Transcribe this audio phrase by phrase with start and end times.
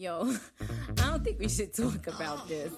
[0.00, 0.12] Yo,
[0.62, 2.72] I don't think we should talk about this.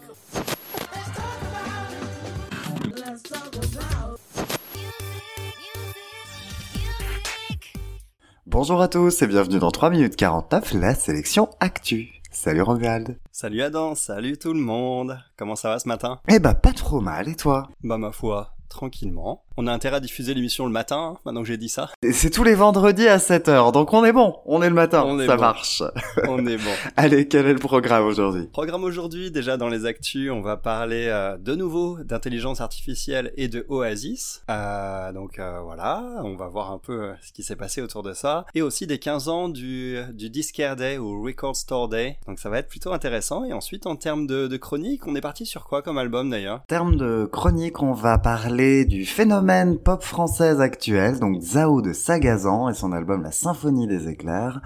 [8.44, 12.08] Bonjour à tous et bienvenue dans 3 minutes 49, la sélection Actu.
[12.32, 13.16] Salut Romuald.
[13.30, 15.16] Salut Adam, salut tout le monde.
[15.36, 16.18] Comment ça va ce matin?
[16.26, 17.68] Eh bah pas trop mal, et toi?
[17.84, 19.44] Bah ma foi, tranquillement.
[19.56, 21.90] On a intérêt à diffuser l'émission le matin, hein, maintenant que j'ai dit ça.
[22.02, 25.04] Et C'est tous les vendredis à 7h, donc on est bon, on est le matin,
[25.06, 25.42] On est ça bon.
[25.42, 25.82] marche.
[26.28, 26.70] On est bon.
[26.96, 28.46] Allez, quel est le programme aujourd'hui?
[28.52, 33.48] Programme aujourd'hui, déjà dans les actus, on va parler euh, de nouveau d'intelligence artificielle et
[33.48, 34.42] de Oasis.
[34.50, 38.02] Euh, donc euh, voilà, on va voir un peu euh, ce qui s'est passé autour
[38.02, 38.46] de ça.
[38.54, 42.16] Et aussi des 15 ans du, du Discare Day ou Record Store Day.
[42.26, 43.44] Donc ça va être plutôt intéressant.
[43.44, 46.56] Et ensuite, en termes de, de chronique, on est parti sur quoi comme album d'ailleurs?
[46.56, 49.41] En termes de chronique, on va parler du phénomène
[49.82, 54.60] pop française actuel, donc Zao de Sagazan et son album La Symphonie des éclairs.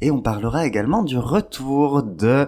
[0.00, 2.46] Et on parlera également du retour de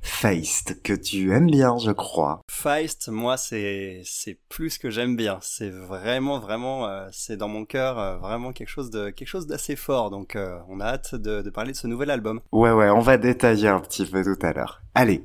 [0.00, 2.40] Feist, que tu aimes bien, je crois.
[2.50, 5.38] Feist, moi, c'est c'est plus que j'aime bien.
[5.42, 9.46] C'est vraiment, vraiment, euh, c'est dans mon cœur euh, vraiment quelque chose de quelque chose
[9.46, 10.10] d'assez fort.
[10.10, 12.40] Donc, euh, on a hâte de, de parler de ce nouvel album.
[12.52, 14.80] Ouais, ouais, on va détailler un petit peu tout à l'heure.
[14.94, 15.22] Allez,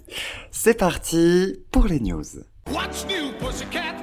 [0.51, 2.25] c'est parti pour les news.
[2.69, 4.00] What's new, pussycat?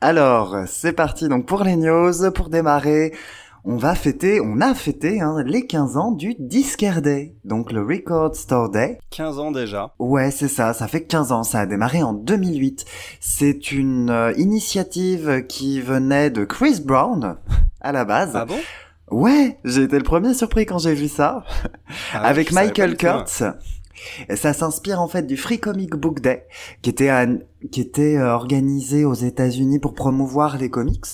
[0.00, 2.32] Alors, c'est parti donc pour les news.
[2.34, 3.12] Pour démarrer,
[3.64, 7.82] on va fêter, on a fêté hein, les 15 ans du Discare Day, donc le
[7.82, 8.98] Record Store Day.
[9.10, 9.92] 15 ans déjà.
[9.98, 12.86] Ouais, c'est ça, ça fait 15 ans, ça a démarré en 2008.
[13.20, 17.36] C'est une euh, initiative qui venait de Chris Brown
[17.82, 18.30] à la base.
[18.34, 18.58] Ah bon?
[19.10, 21.44] Ouais, j'ai été le premier surpris quand j'ai vu ça.
[22.14, 23.06] Ah, avec Michael tout.
[23.06, 23.42] Kurtz.
[24.34, 26.46] Ça s'inspire en fait du Free Comic Book Day,
[26.82, 31.04] qui était euh, organisé aux États-Unis pour promouvoir les comics.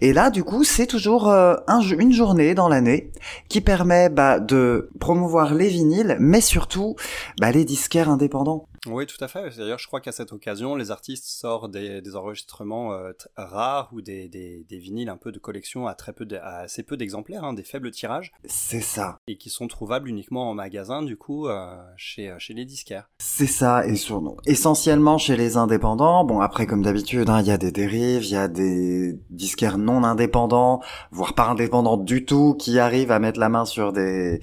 [0.00, 1.54] Et là, du coup, c'est toujours euh,
[1.98, 3.10] une journée dans l'année
[3.48, 6.96] qui permet bah, de promouvoir les vinyles, mais surtout
[7.40, 8.66] bah, les disquaires indépendants.
[8.88, 9.56] Oui, tout à fait.
[9.56, 14.00] D'ailleurs, je crois qu'à cette occasion, les artistes sortent des, des enregistrements euh, rares ou
[14.02, 16.96] des, des, des vinyles un peu de collection à très peu, de- à assez peu
[16.96, 19.18] d'exemplaires, hein, des faibles tirages, C'est ça.
[19.28, 23.08] et qui sont trouvables uniquement en magasin, du coup, euh, chez, euh, chez les disquaires.
[23.20, 26.24] C'est ça, et sur, non, essentiellement chez les indépendants.
[26.24, 29.78] Bon, après, comme d'habitude, hein, il y a des dérives, il y a des disquaires
[29.78, 30.80] non indépendants,
[31.12, 34.40] voire pas indépendants du tout, qui arrivent à mettre la main sur des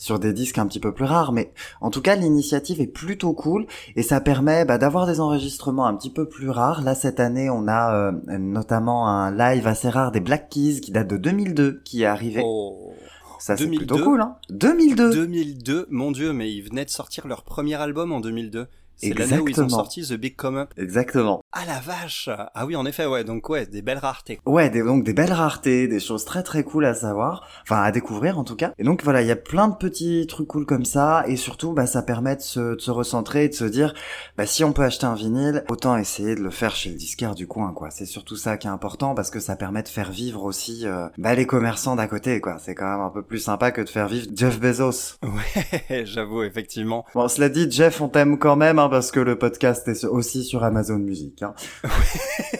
[0.00, 1.52] sur des disques un petit peu plus rares, mais
[1.82, 3.66] en tout cas l'initiative est plutôt cool
[3.96, 6.80] et ça permet bah, d'avoir des enregistrements un petit peu plus rares.
[6.80, 10.90] Là cette année on a euh, notamment un live assez rare des Black Keys qui
[10.90, 12.40] date de 2002 qui est arrivé.
[12.42, 12.94] Oh.
[13.38, 13.86] ça c'est 2002?
[13.86, 15.10] plutôt cool, hein 2002.
[15.10, 18.68] 2002, mon dieu, mais ils venaient de sortir leur premier album en 2002.
[19.00, 19.68] C'est l'année où ils ont Exactement.
[19.70, 20.70] sorti The Big Come Up.
[20.76, 21.40] Exactement.
[21.52, 24.40] Ah la vache Ah oui, en effet, ouais, donc ouais, des belles raretés.
[24.46, 27.90] Ouais, des, donc des belles raretés, des choses très très cool à savoir, enfin à
[27.92, 28.72] découvrir en tout cas.
[28.78, 31.72] Et donc voilà, il y a plein de petits trucs cool comme ça, et surtout
[31.72, 33.94] bah ça permet de se, de se recentrer et de se dire,
[34.36, 37.34] bah si on peut acheter un vinyle, autant essayer de le faire chez le disquaire
[37.34, 37.90] du coin quoi.
[37.90, 41.06] C'est surtout ça qui est important parce que ça permet de faire vivre aussi euh,
[41.18, 42.58] bah les commerçants d'à côté quoi.
[42.58, 45.16] C'est quand même un peu plus sympa que de faire vivre Jeff Bezos.
[45.22, 47.04] Ouais, j'avoue, effectivement.
[47.14, 50.44] Bon, cela dit, Jeff, on t'aime quand même hein, parce que le podcast est aussi
[50.44, 51.42] sur Amazon Music.
[51.42, 51.54] Hein.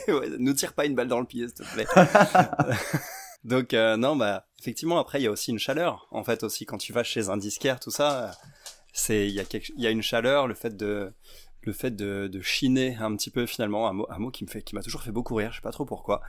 [0.08, 1.86] Ouais, nous tire pas une balle dans le pied, s'il te plaît.
[3.44, 6.08] donc euh, non, bah effectivement, après il y a aussi une chaleur.
[6.10, 8.30] En fait aussi, quand tu vas chez un disquaire, tout ça, euh,
[8.92, 9.72] c'est il y a quelque...
[9.76, 11.12] il y a une chaleur, le fait de
[11.62, 14.48] le fait de, de chiner un petit peu finalement un mot un mot qui me
[14.48, 16.20] fait qui m'a toujours fait beaucoup rire je sais pas trop pourquoi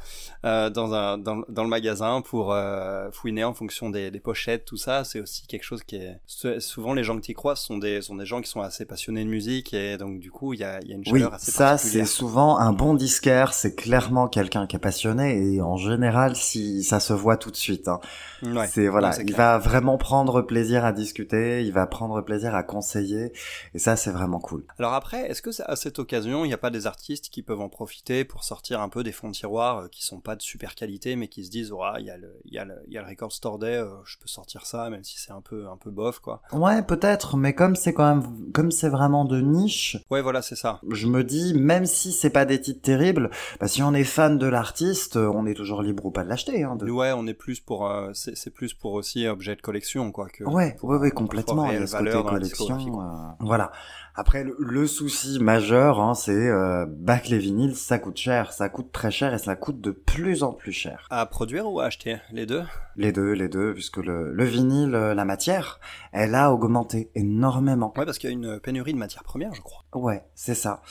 [0.46, 4.66] euh, dans un dans, dans le magasin pour euh, fouiner en fonction des, des pochettes
[4.66, 7.60] tout ça c'est aussi quelque chose qui est sou- souvent les gens que tu croises
[7.60, 10.54] sont des sont des gens qui sont assez passionnés de musique et donc du coup
[10.54, 13.54] il y a, y a une Oui, chaleur assez ça c'est souvent un bon disquaire,
[13.54, 17.56] c'est clairement quelqu'un qui est passionné et en général si ça se voit tout de
[17.56, 17.88] suite.
[17.88, 18.00] hein.
[18.44, 18.68] Ouais.
[18.68, 23.32] C'est voilà, il va vraiment prendre plaisir à discuter, il va prendre plaisir à conseiller
[23.76, 24.64] et ça c'est vraiment cool.
[24.80, 27.62] Alors après, est-ce que à cette occasion, il n'y a pas des artistes qui peuvent
[27.62, 30.42] en profiter pour sortir un peu des fonds de tiroir euh, qui sont pas de
[30.42, 32.94] super qualité, mais qui se disent, ouais, il y a le, y a le, il
[32.94, 35.42] y a le Record Store Day, euh, je peux sortir ça, même si c'est un
[35.42, 36.42] peu, un peu bof, quoi.
[36.52, 40.56] Ouais, peut-être, mais comme c'est quand même comme c'est vraiment de niche, Ouais, voilà, c'est
[40.56, 40.80] ça.
[40.90, 43.30] je me dis même si c'est pas des titres terribles,
[43.60, 46.64] bah si on est fan de l'artiste, on est toujours libre ou pas de l'acheter
[46.64, 50.12] hein, de- Ouais, on est plus pour, euh, c'est plus pour aussi objet de collection,
[50.12, 50.28] quoi.
[50.30, 51.70] Que Ouais, ouais, complètement.
[51.72, 53.02] Il y a ce côté collection.
[53.02, 53.06] euh,
[53.40, 53.72] voilà.
[54.14, 58.70] Après, le, le souci majeur, hein, c'est euh, que les vinyles, ça coûte cher, ça
[58.70, 61.08] coûte très cher et ça coûte de plus en plus cher.
[61.10, 62.64] À produire ou à acheter Les deux?
[62.96, 65.80] Les deux, les deux, puisque le, le vinyle, euh, la matière,
[66.12, 67.94] elle a augmenté énormément.
[67.98, 69.84] Ouais, parce qu'il y a une pénurie de matières premières, je crois.
[69.94, 70.82] Ouais, c'est ça.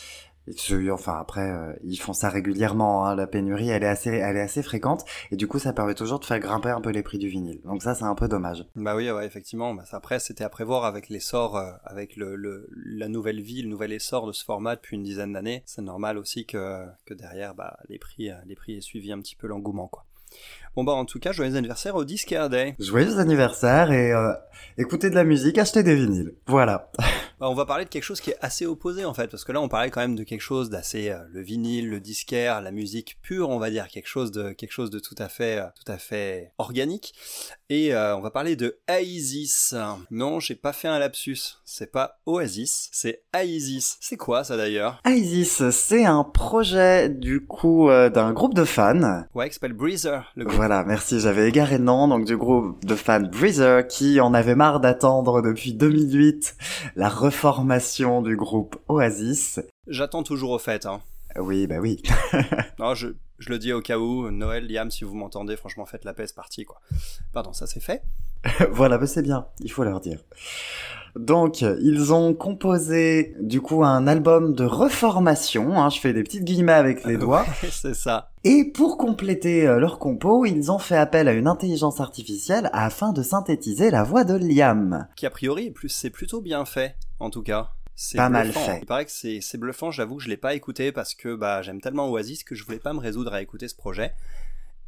[0.93, 3.07] Enfin après, euh, ils font ça régulièrement.
[3.07, 5.95] hein, la pénurie, elle est assez, elle est assez fréquente, et du coup, ça permet
[5.95, 7.61] toujours de faire grimper un peu les prix du vinyle.
[7.65, 8.65] Donc ça, c'est un peu dommage.
[8.75, 9.75] Bah oui, ouais, effectivement.
[9.75, 13.63] Bah, ça, après, c'était à prévoir avec l'essor, euh, avec le, le- la nouvelle vie,
[13.63, 15.63] le nouvel essor de ce format depuis une dizaine d'années.
[15.67, 19.21] C'est normal aussi que, que derrière, bah, les prix, euh, les prix aient suivi un
[19.21, 20.05] petit peu l'engouement, quoi.
[20.77, 22.77] Bon bah en tout cas, joyeux anniversaire au Discare Day.
[22.79, 24.33] Joyeux anniversaire et euh,
[24.79, 26.35] écoutez de la musique, achetez des vinyles.
[26.47, 26.93] Voilà.
[27.41, 29.53] Bah, on va parler de quelque chose qui est assez opposé en fait, parce que
[29.53, 32.71] là on parlait quand même de quelque chose d'assez euh, le vinyle, le disquaire, la
[32.71, 35.67] musique pure, on va dire quelque chose de quelque chose de tout à fait euh,
[35.75, 37.15] tout à fait organique.
[37.71, 39.77] Et euh, on va parler de Aesis.
[40.11, 41.39] Non, j'ai pas fait un lapsus.
[41.65, 43.97] C'est pas Oasis, c'est Aesis.
[44.01, 45.01] C'est quoi ça d'ailleurs?
[45.07, 49.25] Isis, c'est un projet du coup euh, d'un groupe de fans.
[49.35, 50.57] Ouais, qui s'appelle Breezer, le groupe.
[50.57, 54.57] Voilà, merci, j'avais égaré le nom, donc du groupe de fans Breezer qui en avait
[54.57, 56.57] marre d'attendre depuis 2008
[56.97, 59.61] la reformation du groupe Oasis.
[59.87, 60.85] J'attends toujours au fait.
[60.85, 61.01] Hein.
[61.39, 62.03] Oui, bah oui.
[62.81, 64.29] Non, je, je le dis au cas où.
[64.33, 66.81] Noël, Liam, si vous m'entendez, franchement, faites la paix, c'est parti quoi.
[67.33, 68.03] Pardon, ça c'est fait.
[68.73, 70.25] voilà, bah c'est bien, il faut leur dire.
[71.15, 76.45] Donc, ils ont composé du coup un album de reformation, hein, je fais des petites
[76.45, 78.30] guillemets avec les doigts, c'est ça.
[78.45, 83.13] Et pour compléter euh, leur compo, ils ont fait appel à une intelligence artificielle afin
[83.13, 85.09] de synthétiser la voix de Liam.
[85.17, 87.71] qui a priori c'est plutôt bien fait en tout cas.
[87.95, 88.79] C'est Pas mal fait.
[88.81, 89.91] Il paraît que c'est bluffant.
[89.91, 92.79] J'avoue que je l'ai pas écouté parce que bah j'aime tellement Oasis que je voulais
[92.79, 94.15] pas me résoudre à écouter ce projet.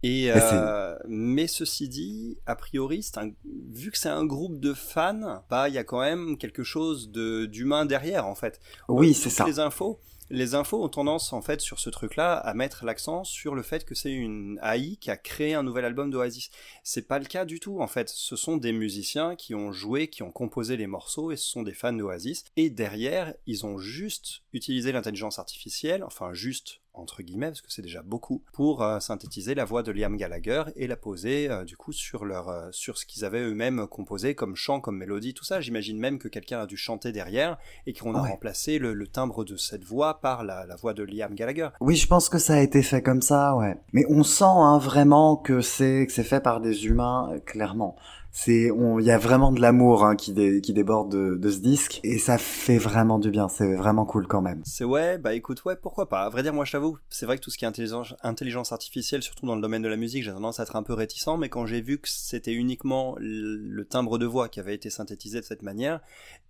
[0.03, 3.31] Et Mais euh, mais ceci dit, a priori, un
[3.73, 7.11] vu que c'est un groupe de fans, bah il y a quand même quelque chose
[7.13, 8.61] de d'humain derrière en fait.
[8.89, 9.45] Oui, Euh, c'est ça.
[9.45, 10.01] Les infos,
[10.33, 13.85] les infos ont tendance en fait sur ce truc-là à mettre l'accent sur le fait
[13.85, 16.51] que c'est une AI qui a créé un nouvel album d'Oasis.
[16.83, 18.09] C'est pas le cas du tout en fait.
[18.09, 21.63] Ce sont des musiciens qui ont joué, qui ont composé les morceaux et ce sont
[21.63, 22.45] des fans d'Oasis.
[22.57, 27.83] Et derrière, ils ont juste utilisé l'intelligence artificielle, enfin juste entre guillemets parce que c'est
[27.83, 31.77] déjà beaucoup pour euh, synthétiser la voix de Liam Gallagher et la poser euh, du
[31.77, 35.45] coup sur leur euh, sur ce qu'ils avaient eux-mêmes composé comme chant comme mélodie tout
[35.45, 37.57] ça j'imagine même que quelqu'un a dû chanter derrière
[37.87, 38.29] et qu'on a Ouais.
[38.31, 41.97] remplacé le, le timbre de cette voix par la, la voix de Liam Gallagher Oui,
[41.97, 43.77] je pense que ça a été fait comme ça, ouais.
[43.93, 47.97] Mais on sent hein, vraiment que c'est que c'est fait par des humains, clairement.
[48.33, 51.59] C'est, on- il y a vraiment de l'amour hein, qui, qui déborde de, de ce
[51.59, 53.49] disque et ça fait vraiment du bien.
[53.49, 54.63] C'est vraiment cool quand même.
[54.65, 56.23] C'est ouais, bah écoute, ouais, pourquoi pas.
[56.23, 58.73] À vrai dire, moi je t'avoue, c'est vrai que tout ce qui est intelligence, intelligence
[58.73, 61.37] artificielle, surtout dans le domaine de la musique, j'ai tendance à être un peu réticent,
[61.39, 64.89] mais quand j'ai vu que c'était uniquement le le timbre de voix qui avait été
[64.89, 66.01] synthétisé de cette manière,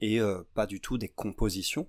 [0.00, 1.86] et euh, pas du tout des compositions,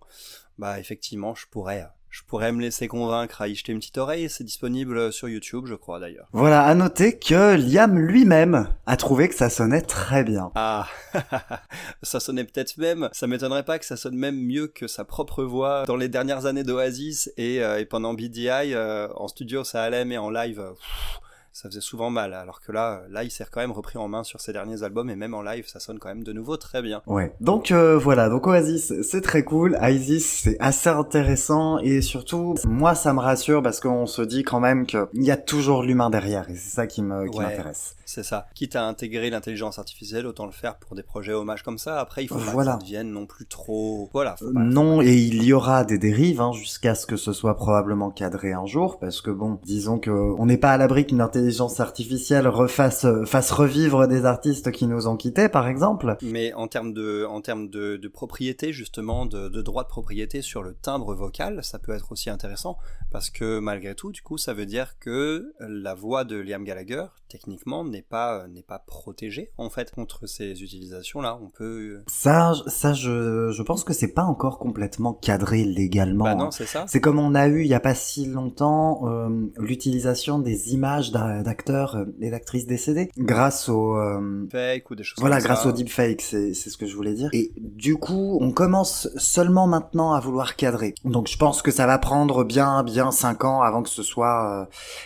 [0.58, 4.30] bah effectivement, je pourrais, je pourrais me laisser convaincre à y jeter une petite oreille,
[4.30, 6.28] c'est disponible sur YouTube, je crois d'ailleurs.
[6.32, 10.52] Voilà, à noter que Liam lui-même a trouvé que ça sonnait très bien.
[10.54, 10.86] Ah,
[12.04, 15.44] ça sonnait peut-être même, ça m'étonnerait pas que ça sonne même mieux que sa propre
[15.44, 19.82] voix dans les dernières années d'Oasis et, euh, et pendant BDI, euh, en studio ça
[19.82, 21.20] allait, mais en live, euh, pff,
[21.54, 22.34] ça faisait souvent mal.
[22.34, 25.10] Alors que là, là il s'est quand même repris en main sur ses derniers albums
[25.10, 27.02] et même en live ça sonne quand même de nouveau très bien.
[27.08, 27.32] Ouais.
[27.40, 29.78] Donc euh, voilà, donc Oasis, c'est très cool.
[29.82, 34.60] Isis, c'est assez intéressant et surtout, moi, ça me rassure parce qu'on se dit quand
[34.60, 37.46] même qu'il y a toujours l'humain derrière et c'est ça qui me qui Ouais.
[37.46, 37.96] m'intéresse.
[38.06, 38.48] C'est ça.
[38.56, 42.00] Quitte à intégrer l'intelligence artificielle, autant le faire pour des projets hommages comme ça.
[42.00, 42.74] Après, il faut pas Voilà.
[42.74, 44.10] que ça devienne non plus trop.
[44.14, 44.36] Voilà.
[44.38, 47.34] faut Euh, pas- Non, et il y aura des dérives hein, jusqu'à ce que ce
[47.34, 51.06] soit probablement cadré un jour, parce que bon, disons que on n'est pas à l'abri
[51.06, 56.18] qu'une intelligence artificielle refasse euh, fasse revivre des artistes qui nous ont quittés, par exemple.
[56.22, 60.42] Mais en termes de, en termes de, de propriété, justement, de, de droit de propriété
[60.42, 62.78] sur le timbre vocal, ça peut être aussi intéressant,
[63.12, 67.06] parce que malgré tout, du coup, ça veut dire que la voix de Liam Gallagher,
[67.30, 71.40] techniquement, n'est pas, n'est pas protégée, en fait, contre ces utilisations-là.
[71.42, 72.02] On peut...
[72.08, 76.26] Ça, je- ça, je, je pense que c'est pas encore complètement cadré légalement.
[76.26, 76.36] Bah hein.
[76.36, 76.86] non, c'est ça.
[76.88, 81.12] C'est comme on a eu il y a pas si longtemps euh, l'utilisation des images
[81.12, 85.46] d'a- d'acteurs euh, et d'actrices décédés grâce au euh, Fake ou des choses Voilà, comme
[85.46, 85.70] grâce ça.
[85.70, 87.30] au deepfake, c'est c'est ce que je voulais dire.
[87.34, 90.96] Et du coup, on commence seulement maintenant à vouloir cadrer.
[91.06, 94.62] Donc je pense que ça va prendre bien, bien cinq ans avant que ce soit
[94.62, 94.66] euh,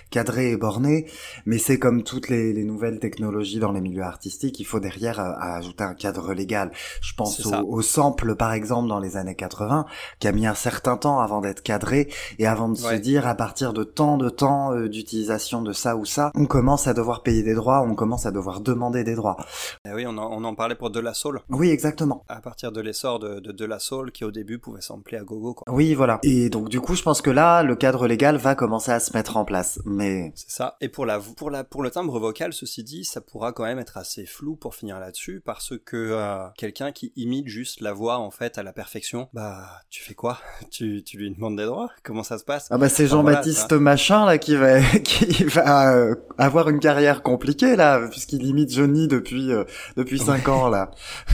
[0.10, 1.08] cadré et borné.
[1.46, 5.20] Mais c'est comme toutes les, les nouvelles technologies dans les milieux artistiques, il faut derrière
[5.20, 6.72] euh, ajouter un cadre légal.
[7.02, 9.86] Je pense au, sample, par exemple, dans les années 80,
[10.20, 13.36] qui a mis un certain temps avant d'être cadré et avant de se dire à
[13.36, 17.24] partir de tant de temps euh, d'utilisation de ça ou ça, on commence à devoir
[17.24, 19.38] payer des droits, on commence à devoir demander des droits.
[19.86, 21.42] Eh oui, on en, on en parlait pour De La Soul.
[21.50, 22.24] Oui, exactement.
[22.30, 25.24] À partir de l'essor de, de De La Soul, qui au début pouvait sampler à
[25.24, 25.74] gogo, quoi.
[25.74, 26.20] Oui, voilà.
[26.24, 29.16] Et donc du coup, je pense que là, le cadre légal va commencer à se
[29.16, 29.80] mettre en place.
[29.86, 30.78] Mais C'est ça.
[30.82, 33.64] Et pour la pour la pour le timbre vocal, ceci ceci dit, ça pourra quand
[33.64, 37.94] même être assez flou pour finir là-dessus, parce que euh, quelqu'un qui imite juste la
[37.94, 40.38] voix en fait à la perfection, bah tu fais quoi?
[40.70, 41.90] Tu, tu lui demandes des droits?
[42.04, 42.68] Comment ça se passe?
[42.70, 46.80] Ah bah c'est Enfin, voilà, Jean-Baptiste machin là qui va qui va euh, avoir une
[46.80, 49.64] carrière compliquée là puisqu'il imite Johnny depuis euh,
[49.96, 50.92] depuis cinq ans là.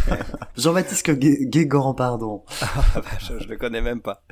[0.57, 2.43] Jean-Baptiste Gu- Guégan pardon.
[2.61, 4.23] Ah bah, je, je le connais même pas.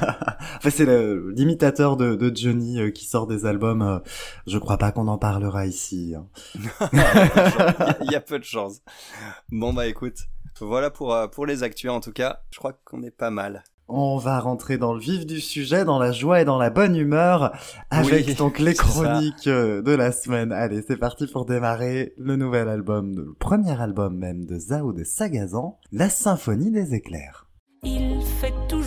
[0.00, 0.86] Enfin c'est
[1.34, 3.82] l'imitateur de, de Johnny euh, qui sort des albums.
[3.82, 3.98] euh,
[4.46, 6.14] je crois pas qu'on en parlera ici.
[6.16, 6.25] hein.
[6.54, 6.68] Il y
[7.00, 8.80] a- il y, a peu de chance.
[9.50, 10.18] Bon bah écoute,
[10.60, 12.40] voilà pour euh, pour les actus en tout cas.
[12.50, 13.64] Je crois qu'on est pas mal.
[13.88, 16.96] On va rentrer dans le vif du sujet, dans la joie et dans la bonne
[16.96, 17.52] humeur,
[17.90, 18.82] avec Oui, donc les ça.
[18.82, 20.50] chroniques euh, de la semaine.
[20.50, 25.04] Allez, c'est parti pour démarrer le nouvel album, le premier album même de Zao de
[25.04, 27.46] Sagazan, La Symphonie des éclairs.
[27.84, 28.85] Il fait toujours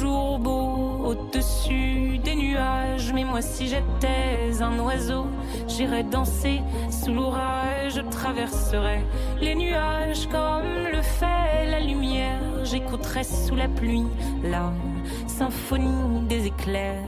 [1.10, 5.26] au-dessus des nuages, mais moi si j'étais un oiseau,
[5.68, 6.62] j'irais danser
[6.92, 9.04] sous l'orage, je traverserais
[9.42, 14.06] les nuages comme le fait la lumière, j'écouterais sous la pluie
[14.44, 14.72] la
[15.28, 17.08] symphonie des éclairs.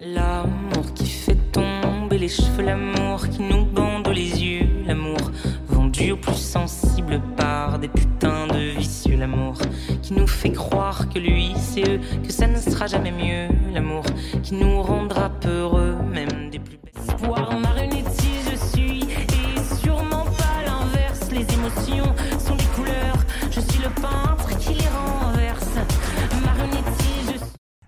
[0.00, 5.30] L'amour qui fait tomber les cheveux, l'amour qui nous bande les yeux, l'amour
[6.12, 9.58] au plus sensible par des putains de vicieux, l'amour
[10.02, 14.04] qui nous fait croire que lui c'est eux, que ça ne sera jamais mieux, l'amour
[14.42, 17.54] qui nous rendra peureux, même des plus belles espoirs.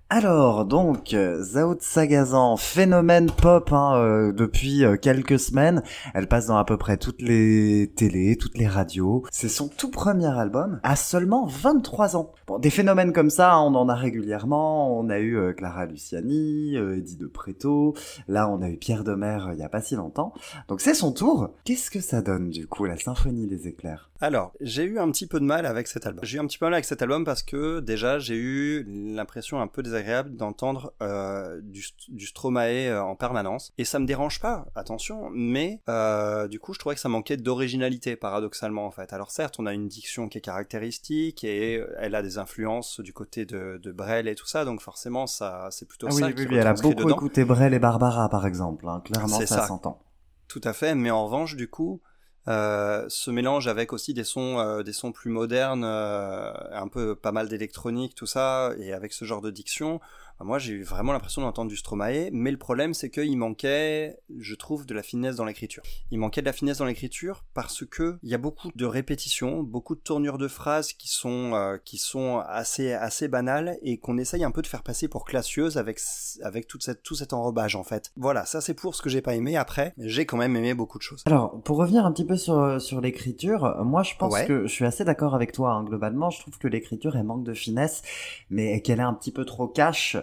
[0.09, 5.83] Alors, donc, euh, Zao Sagazan, phénomène pop hein, euh, depuis euh, quelques semaines.
[6.15, 9.25] Elle passe dans à peu près toutes les télés, toutes les radios.
[9.33, 12.31] C'est son tout premier album, à seulement 23 ans.
[12.47, 14.97] Bon, des phénomènes comme ça, on en a régulièrement.
[14.97, 17.97] On a eu Clara Luciani, Eddie de Preto.
[18.29, 20.33] Là, on a eu Pierre Demer il y a pas si longtemps.
[20.69, 21.51] Donc c'est son tour.
[21.65, 24.09] Qu'est-ce que ça donne du coup, la symphonie des éclairs?
[24.21, 26.25] Alors, j'ai eu un petit peu de mal avec cet album.
[26.25, 28.85] J'ai eu un petit peu de mal avec cet album parce que déjà j'ai eu
[29.15, 33.73] l'impression un peu désagréable d'entendre euh, du, du Stromae euh, en permanence.
[33.79, 37.37] Et ça me dérange pas, attention, mais euh, du coup je trouvais que ça manquait
[37.37, 39.13] d'originalité paradoxalement en fait.
[39.13, 43.13] Alors certes, on a une diction qui est caractéristique et elle a des influences du
[43.13, 46.27] côté de, de Brel et tout ça, donc forcément ça c'est plutôt Ah oui, ça
[46.29, 47.17] oui, qui oui, elle a beaucoup dedans.
[47.17, 48.89] écouté Brel et Barbara, par exemple.
[48.89, 49.03] hein.
[49.05, 49.67] Clairement, ça.
[49.67, 50.01] s'entend.
[50.49, 52.01] Tout à fait, mais en revanche, du coup,
[52.49, 57.17] euh, ce mélange avec aussi des sons, euh, des sons plus modernes, euh, un peu
[57.17, 60.01] pas mal d'électronique, tout ça, et avec ce genre de diction,
[60.41, 64.55] moi j'ai eu vraiment l'impression d'entendre du Stromae, mais le problème c'est qu'il manquait, je
[64.55, 65.83] trouve, de la finesse dans l'écriture.
[66.11, 69.63] Il manquait de la finesse dans l'écriture parce que il y a beaucoup de répétitions,
[69.63, 74.19] beaucoup de tournures de phrases qui sont euh, qui sont assez assez banales et qu'on
[74.19, 76.01] essaye un peu de faire passer pour classieuses avec
[76.43, 78.13] avec toute cette tout cet enrobage en fait.
[78.17, 79.57] Voilà, ça c'est pour ce que j'ai pas aimé.
[79.57, 81.23] Après, j'ai quand même aimé beaucoup de choses.
[81.27, 84.47] Alors, pour revenir un petit peu sur, sur l'écriture, moi je pense Ouais.
[84.47, 87.45] que je suis assez d'accord avec toi, hein, globalement, je trouve que l'écriture elle manque
[87.45, 88.03] de finesse,
[88.51, 90.17] mais qu'elle est un petit peu trop cash,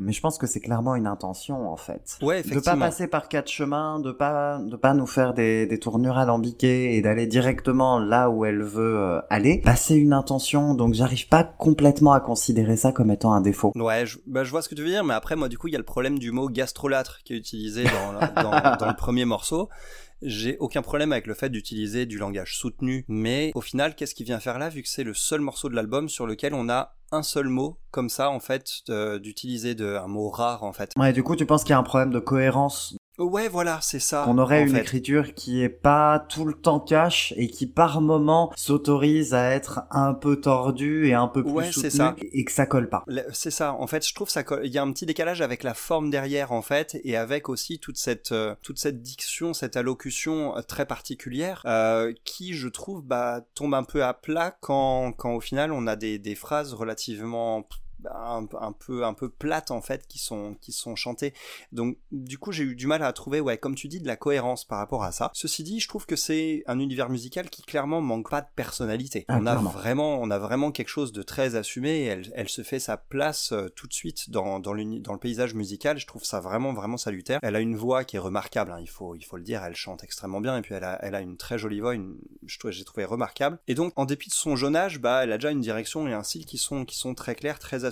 [0.00, 2.18] mais je pense que c'est clairement une intention en fait.
[2.22, 2.78] Ouais, De pas effectivement.
[2.86, 7.02] passer par quatre chemins, de pas de pas nous faire des, des tournures alambiquées et
[7.02, 9.62] d'aller directement là où elle veut euh, aller.
[9.64, 13.72] Bah, c'est une intention, donc j'arrive pas complètement à considérer ça comme étant un défaut.
[13.74, 15.68] Ouais, je, bah, je vois ce que tu veux dire, mais après, moi, du coup,
[15.68, 18.96] il y a le problème du mot gastrolâtre qui est utilisé dans, dans, dans le
[18.96, 19.68] premier morceau.
[20.26, 24.24] J'ai aucun problème avec le fait d'utiliser du langage soutenu, mais au final, qu'est-ce qu'il
[24.24, 26.96] vient faire là, vu que c'est le seul morceau de l'album sur lequel on a
[27.12, 30.92] un seul mot, comme ça, en fait, euh, d'utiliser un mot rare, en fait?
[30.96, 34.00] Ouais, du coup, tu penses qu'il y a un problème de cohérence Ouais, voilà, c'est
[34.00, 34.22] ça.
[34.24, 34.80] qu'on aurait une fait.
[34.80, 39.82] écriture qui est pas tout le temps cash et qui par moment s'autorise à être
[39.92, 42.16] un peu tordue et un peu plus Ouais, soutenue ça.
[42.20, 43.04] et que ça colle pas.
[43.32, 43.74] C'est ça.
[43.74, 44.42] En fait, je trouve ça.
[44.42, 47.48] colle- Il y a un petit décalage avec la forme derrière, en fait, et avec
[47.48, 52.66] aussi toute cette euh, toute cette diction, cette allocution euh, très particulière, euh, qui, je
[52.68, 56.34] trouve, bah, tombe un peu à plat quand quand au final on a des des
[56.34, 57.62] phrases relativement
[58.12, 61.34] un, un peu un peu plates en fait qui sont qui sont chantées.
[61.72, 64.16] Donc du coup j'ai eu du mal à trouver ouais comme tu dis de la
[64.16, 65.30] cohérence par rapport à ça.
[65.34, 69.24] Ceci dit je trouve que c'est un univers musical qui clairement manque pas de personnalité.
[69.28, 72.48] Ah, on a vraiment on a vraiment quelque chose de très assumé et elle, elle
[72.48, 75.98] se fait sa place euh, tout de suite dans dans, dans le paysage musical.
[75.98, 77.40] Je trouve ça vraiment vraiment salutaire.
[77.42, 79.62] Elle a une voix qui est remarquable hein, il faut il faut le dire.
[79.64, 82.18] Elle chante extrêmement bien et puis elle a elle a une très jolie voix une
[82.46, 83.58] je trouve j'ai trouvé remarquable.
[83.68, 86.12] Et donc en dépit de son jeune âge bah elle a déjà une direction et
[86.12, 87.83] un style qui sont qui sont très clairs très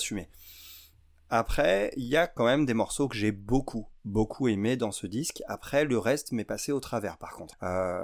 [1.34, 5.06] après, il y a quand même des morceaux que j'ai beaucoup beaucoup aimé dans ce
[5.06, 5.42] disque.
[5.48, 7.54] Après, le reste m'est passé au travers, par contre.
[7.62, 8.00] Euh,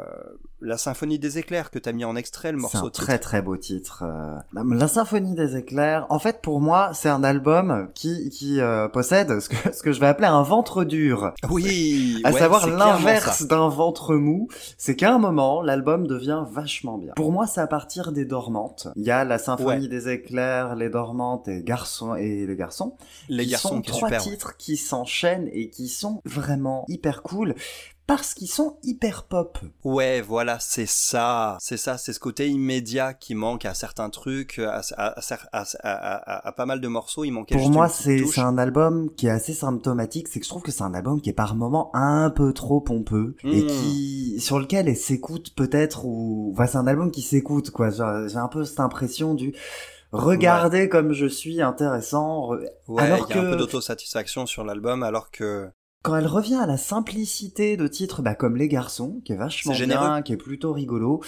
[0.60, 3.04] la symphonie des éclairs que t'as mis en extrait, le C'est morceau un titre.
[3.06, 4.04] très très beau titre.
[4.06, 4.38] euh.
[4.52, 6.06] La, la symphonie des éclairs.
[6.10, 9.92] En fait, pour moi, c'est un album qui qui euh, possède ce que ce que
[9.92, 11.32] je vais appeler un ventre dur.
[11.50, 16.44] Oui, À ouais, savoir c'est l'inverse d'un ventre mou, c'est qu'à un moment, l'album devient
[16.50, 17.12] vachement bien.
[17.16, 18.88] Pour moi, c'est à partir des Dormantes.
[18.96, 19.88] Il y a la symphonie Ouais.
[19.88, 22.96] des éclairs, les Dormantes et garçons et les garçons.
[23.28, 27.54] Les qui garçons sont qui trois titres qui s'enchaînent et qui sont vraiment hyper cool
[28.06, 29.58] parce qu'ils sont hyper pop.
[29.84, 34.58] Ouais, voilà, c'est ça, c'est ça, c'est ce côté immédiat qui manque à certains trucs,
[34.60, 39.26] à, à, à, pas mal de morceaux, il manquait Pour moi, c'est un album qui
[39.26, 41.90] est assez symptomatique, c'est que je trouve que c'est un album qui est par moments
[41.94, 43.66] un peu trop pompeux et Mm.
[43.66, 47.90] qui sur lequel elle s'écoute peut-être ou enfin c'est un album qui s'écoute quoi.
[47.90, 49.54] J'ai un peu cette impression du
[50.12, 52.50] regardez comme je suis intéressant.
[52.86, 55.68] Ouais, alors il y a un que- peu d'autosatisfaction sur l'album, alors que
[56.02, 59.72] Quand elle revient à la simplicité de titres bah, comme Les Garçons, qui est vachement
[59.72, 61.20] bien, qui est plutôt rigolo,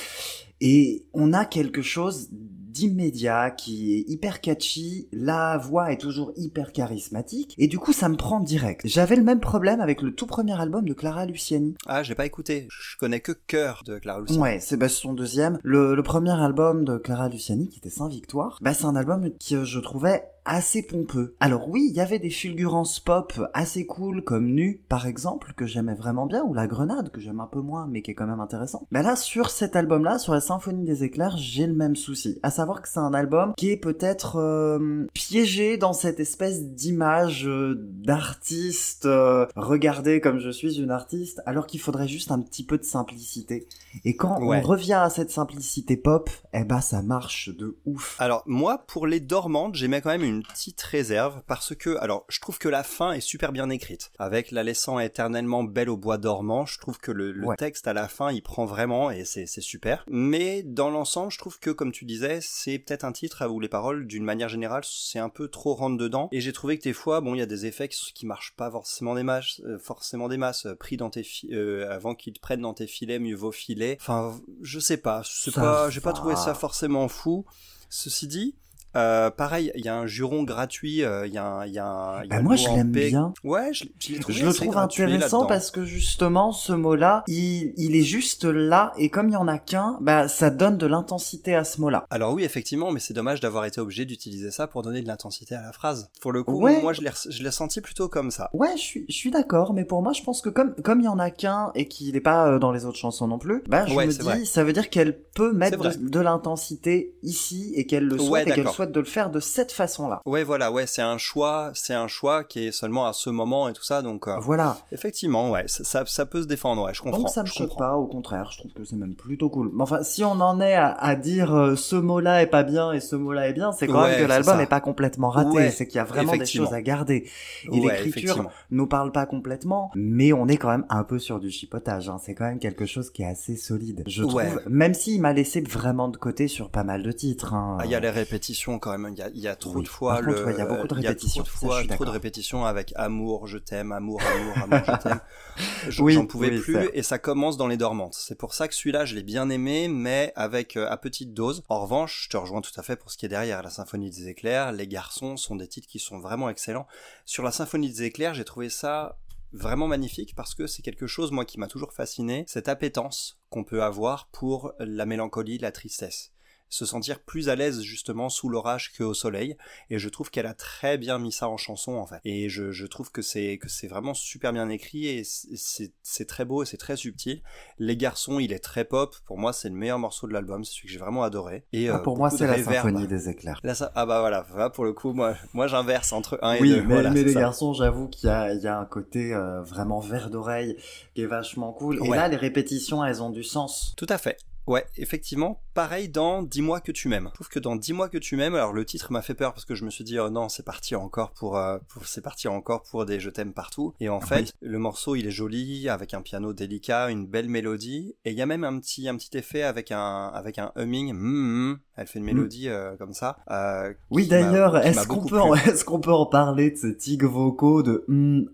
[0.60, 6.72] et on a quelque chose d'immédiat qui est hyper catchy, la voix est toujours hyper
[6.72, 8.82] charismatique, et du coup ça me prend direct.
[8.84, 11.74] J'avais le même problème avec le tout premier album de Clara Luciani.
[11.86, 14.40] ah, j'ai pas écouté, je connais que Cœur de Clara Luciani.
[14.40, 15.58] Ouais, c'est bah, son deuxième.
[15.64, 19.64] Le, le premier album de Clara Luciani, qui était Saint-Victoire, bah, c'est un album que
[19.64, 21.34] je trouvais assez pompeux.
[21.40, 25.64] Alors oui, il y avait des fulgurances pop assez cool, comme Nu, par exemple, que
[25.66, 28.26] j'aimais vraiment bien, ou La Grenade, que j'aime un peu moins, mais qui est quand
[28.26, 28.86] même intéressant.
[28.90, 32.38] Mais là, sur cet album-là, sur la Symphonie des éclairs, j'ai le même souci.
[32.42, 37.46] À savoir que c'est un album qui est peut-être euh, piégé dans cette espèce d'image
[37.46, 42.64] euh, d'artiste, euh, regardez comme je suis une artiste, alors qu'il faudrait juste un petit
[42.64, 43.66] peu de simplicité.
[44.04, 44.60] Et quand Ouais.
[44.64, 48.16] on revient à cette simplicité pop, eh ben ça marche de ouf.
[48.18, 52.40] Alors moi, pour les dormantes, j'aimais quand même une petite réserve parce que, alors, je
[52.40, 54.10] trouve que la fin est super bien écrite.
[54.18, 57.56] Avec la laissant éternellement belle au bois dormant, je trouve que le, le Ouais.
[57.56, 60.04] texte à la fin, il prend vraiment et c'est super.
[60.08, 63.68] Mais dans l'ensemble, je trouve que, comme tu disais, c'est peut-être un titre où les
[63.68, 66.28] paroles, d'une manière générale, c'est un peu trop rentre dedans.
[66.32, 68.70] Et j'ai trouvé que des fois, bon, il y a des effets qui, marchent pas
[68.70, 70.66] forcément des masses, euh, forcément des masses.
[70.66, 73.96] euh, Pris dans tes euh, avant qu'ils te prennent dans tes filets, mieux vaut filer.
[74.00, 77.44] Enfin, je sais pas, c'est pas, j'ai pas trouvé ça forcément fou.
[77.88, 78.54] Ceci dit,
[78.96, 81.78] euh, pareil, il y a un juron gratuit, euh, il y a un, il y
[81.78, 83.32] a un, y a Bah, moi, je l'aime bien.
[83.44, 87.72] Ouais, je, je l'ai trouvé Je le trouve intéressant parce que justement ce mot-là, il,
[87.76, 90.86] il est juste là et comme il y en a qu'un, bah ça donne de
[90.86, 92.04] l'intensité à ce mot-là.
[92.10, 95.54] Alors oui, effectivement, mais c'est dommage d'avoir été obligé d'utiliser ça pour donner de l'intensité
[95.54, 96.10] à la phrase.
[96.20, 96.80] Pour le coup, Ouais.
[96.82, 98.48] moi je l'ai, senti plutôt comme ça.
[98.52, 101.04] Ouais, je suis, je suis d'accord, mais pour moi, je pense que comme comme il
[101.04, 103.62] y en a qu'un et qu'il n'est pas euh, dans les autres chansons non plus,
[103.68, 104.44] bah je Ouais, me dis, vrai.
[104.44, 108.48] ça veut dire qu'elle peut mettre de, de l'intensité ici et qu'elle le Ouais, souhaite
[108.48, 108.64] et qu'elle.
[108.80, 110.20] Souhaite de le faire de cette façon-là.
[110.26, 113.68] Ouais, voilà, ouais, c'est un choix, c'est un choix qui est seulement à ce moment
[113.68, 114.76] et tout ça, donc euh, Voilà.
[114.92, 117.18] effectivement, ouais, ça, ça, ça peut se défendre, ouais, je comprends.
[117.18, 119.70] Donc ça me choque pas, au contraire, je trouve que c'est même plutôt cool.
[119.74, 122.92] Mais enfin, si on en est à, à dire euh, ce mot-là est pas bien
[122.92, 124.62] et ce mot-là est bien, c'est quand Ouais, même que l'album ça.
[124.62, 127.28] est pas complètement raté, Ouais, c'est qu'il y a vraiment des choses à garder.
[127.64, 131.40] Et Ouais, l'écriture nous parle pas complètement, mais on est quand même un peu sur
[131.40, 132.08] du chipotage.
[132.08, 132.16] Hein.
[132.22, 134.42] C'est quand même quelque chose qui est assez solide, je trouve.
[134.68, 137.54] Même s'il m'a laissé vraiment de côté sur pas mal de titres.
[137.54, 137.76] Hein.
[137.80, 139.12] Ah, il y a les répétitions quand même.
[139.12, 139.82] Il y a, il y a trop Oui.
[139.82, 140.46] de fois le.
[140.52, 141.94] il y a beaucoup de il y répétitions, trop de ça, fois, je suis trop
[141.96, 142.12] de d'accord.
[142.14, 145.20] répétitions avec amour, je t'aime, amour, amour, amour, je t'aime.
[145.88, 146.82] Je- Oui, J'en pouvais oui, plus ça.
[146.94, 148.14] et ça commence dans les dormantes.
[148.14, 151.62] C'est pour ça que celui-là, je l'ai bien aimé, mais avec euh, à petite dose.
[151.68, 154.10] En revanche, je te rejoins tout à fait pour ce qui est derrière la symphonie
[154.10, 154.72] des éclairs.
[154.72, 156.86] Les garçons sont des titres qui sont vraiment excellents.
[157.26, 159.18] Sur la symphonie des éclairs, j'ai trouvé ça
[159.52, 163.64] vraiment magnifique parce que c'est quelque chose moi qui m'a toujours fasciné, cette appétence qu'on
[163.64, 166.30] peut avoir pour la mélancolie, la tristesse
[166.70, 169.56] se sentir plus à l'aise justement sous l'orage qu'au soleil
[169.90, 172.70] et je trouve qu'elle a très bien mis ça en chanson en fait et je,
[172.70, 176.66] je trouve que c'est que c'est vraiment super bien écrit et c'est- très beau et
[176.66, 177.42] c'est très subtil
[177.78, 180.72] les garçons il est très pop pour moi c'est le meilleur morceau de l'album c'est
[180.74, 182.86] celui que j'ai vraiment adoré et Ah, euh, pour moi, c'est la reverb.
[182.86, 183.60] symphonie des éclairs.
[183.64, 186.60] Là, ça, ah bah voilà, Là, pour le coup, moi, moi j'inverse entre un et
[186.60, 186.82] deux.
[186.82, 187.40] mais, voilà, mais les ça.
[187.40, 190.76] garçons, j'avoue qu'il y a, il y a un côté euh, vraiment vert d'oreille
[191.14, 191.96] qui est vachement cool.
[192.04, 192.16] Et Ouais.
[192.16, 193.94] là, les répétitions, elles ont du sens.
[193.96, 194.36] Tout à fait.
[194.66, 197.28] Ouais, effectivement, pareil dans Dis-moi que tu m'aimes.
[197.30, 199.64] Je trouve que dans Dis-moi que tu m'aimes, alors le titre m'a fait peur parce
[199.64, 202.46] que je me suis dit oh non, c'est parti encore pour, euh, pour- c'est parti
[202.46, 203.94] encore pour des je t'aime partout.
[204.00, 208.14] Et en fait, le morceau il est joli avec un piano délicat, une belle mélodie
[208.24, 211.12] et il y a même un petit un petit effet avec un avec un humming.
[211.14, 211.78] Mm, mm.
[211.96, 213.38] elle fait une mélodie euh, comme ça.
[213.50, 217.24] euh, Oui, d'ailleurs, est-ce qu'on peut, en- est-ce qu'on peut en parler de ces tics
[217.24, 218.04] vocaux de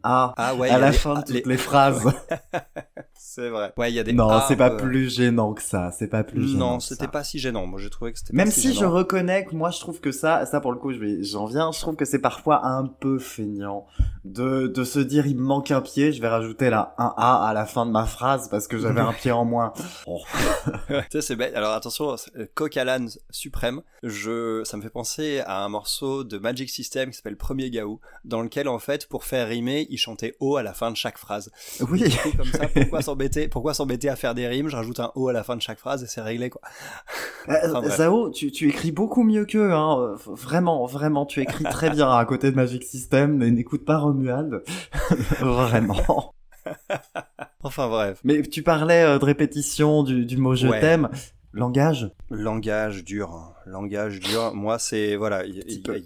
[0.02, 2.04] ah, Ah ouais, à la des- fin de ah, toutes les- les, phrases?
[3.18, 3.72] C'est vrai.
[3.76, 5.90] Ouais, il y a des Non, ah, c'est pas plus gênant que ça.
[5.96, 6.72] C'est pas plus gênant.
[6.72, 7.10] Non, c'était ça.
[7.10, 7.66] pas si gênant.
[7.66, 10.12] Moi, j'ai trouvé que c'était Même si, si je reconnais que moi je trouve que
[10.12, 13.86] ça, ça pour le coup, j'en viens, je trouve que c'est parfois un peu feignant
[14.24, 17.48] de, de se dire il me manque un pied, je vais rajouter là un A
[17.48, 19.72] à la fin de ma phrase parce que j'avais un pied en moins.
[20.08, 20.20] Oh.
[20.88, 21.54] tu sais, c'est bête.
[21.54, 22.14] Alors attention,
[22.54, 23.82] Coq à l'âne suprême.
[24.02, 28.00] Je, ça me fait penser à un morceau de Magic System qui s'appelle Premier Gaou,
[28.24, 31.18] dans lequel en fait, pour faire rimer, il chantait O à la fin de chaque
[31.18, 31.50] phrase.
[31.80, 32.04] Oui.
[32.36, 35.32] Comme ça, pourquoi s'embêter, pourquoi s'embêter à faire des rimes Je rajoute un O à
[35.32, 36.60] la fin de chaque phrase et c'est réglé quoi.
[37.48, 37.88] Euh, Enfin.
[37.90, 39.96] Zao, tu, tu écris beaucoup mieux qu'eux, hein.
[40.00, 43.98] euh, Vraiment, vraiment, tu écris très bien à côté de Magic System, mais n'écoute pas
[43.98, 44.62] Romuald.
[45.40, 46.34] vraiment.
[47.62, 48.20] Enfin bref.
[48.24, 50.80] Mais tu parlais euh, de répétition du, du mot je Ouais.
[50.80, 51.08] t'aime.
[51.52, 52.10] Langage?
[52.30, 53.52] Langage dur, hein.
[53.66, 54.54] Langage dur.
[54.54, 55.60] Moi, c'est voilà, il y,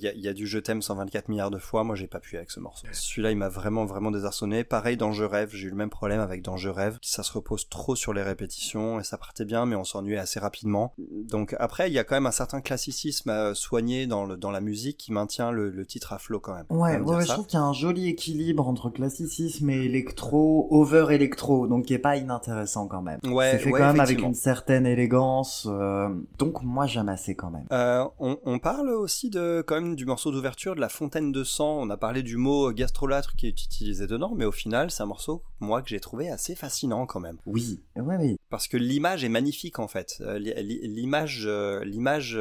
[0.06, 1.84] a- il y a du je t'aime 124 milliards de fois.
[1.84, 2.86] Moi, j'ai pas pu avec ce morceau.
[2.92, 4.64] Celui-là, il m'a vraiment, vraiment désarçonné.
[4.64, 6.98] Pareil dans Je rêve, j'ai eu le même problème avec dans Je rêve.
[7.02, 10.40] Ça se repose trop sur les répétitions et ça partait bien, mais on s'ennuyait assez
[10.40, 10.94] rapidement.
[10.98, 14.50] Donc après, il y a quand même un certain classicisme à soigner dans le dans
[14.50, 16.66] la musique qui maintient le, le titre à flot quand même.
[16.70, 21.06] Ouais, ouais, je trouve qu'il y a un joli équilibre entre classicisme et électro, over
[21.10, 23.20] électro, donc qui est pas inintéressant quand même.
[23.24, 27.34] Ouais, C'est fait ouais, quand même avec une certaine élégance, euh, donc moi j'aime assez
[27.34, 27.49] quand même.
[27.72, 31.44] Euh, on, on parle aussi de quand même du morceau d'ouverture de la fontaine de
[31.44, 31.78] sang.
[31.80, 35.06] On a parlé du mot gastrolâtre qui est utilisé dedans, mais au final, c'est un
[35.06, 38.36] morceau moi que j'ai trouvé assez fascinant quand même, Oui, ouais, oui.
[38.48, 40.16] parce que l'image est magnifique en fait.
[40.22, 42.38] Euh, L'image, euh, l'image,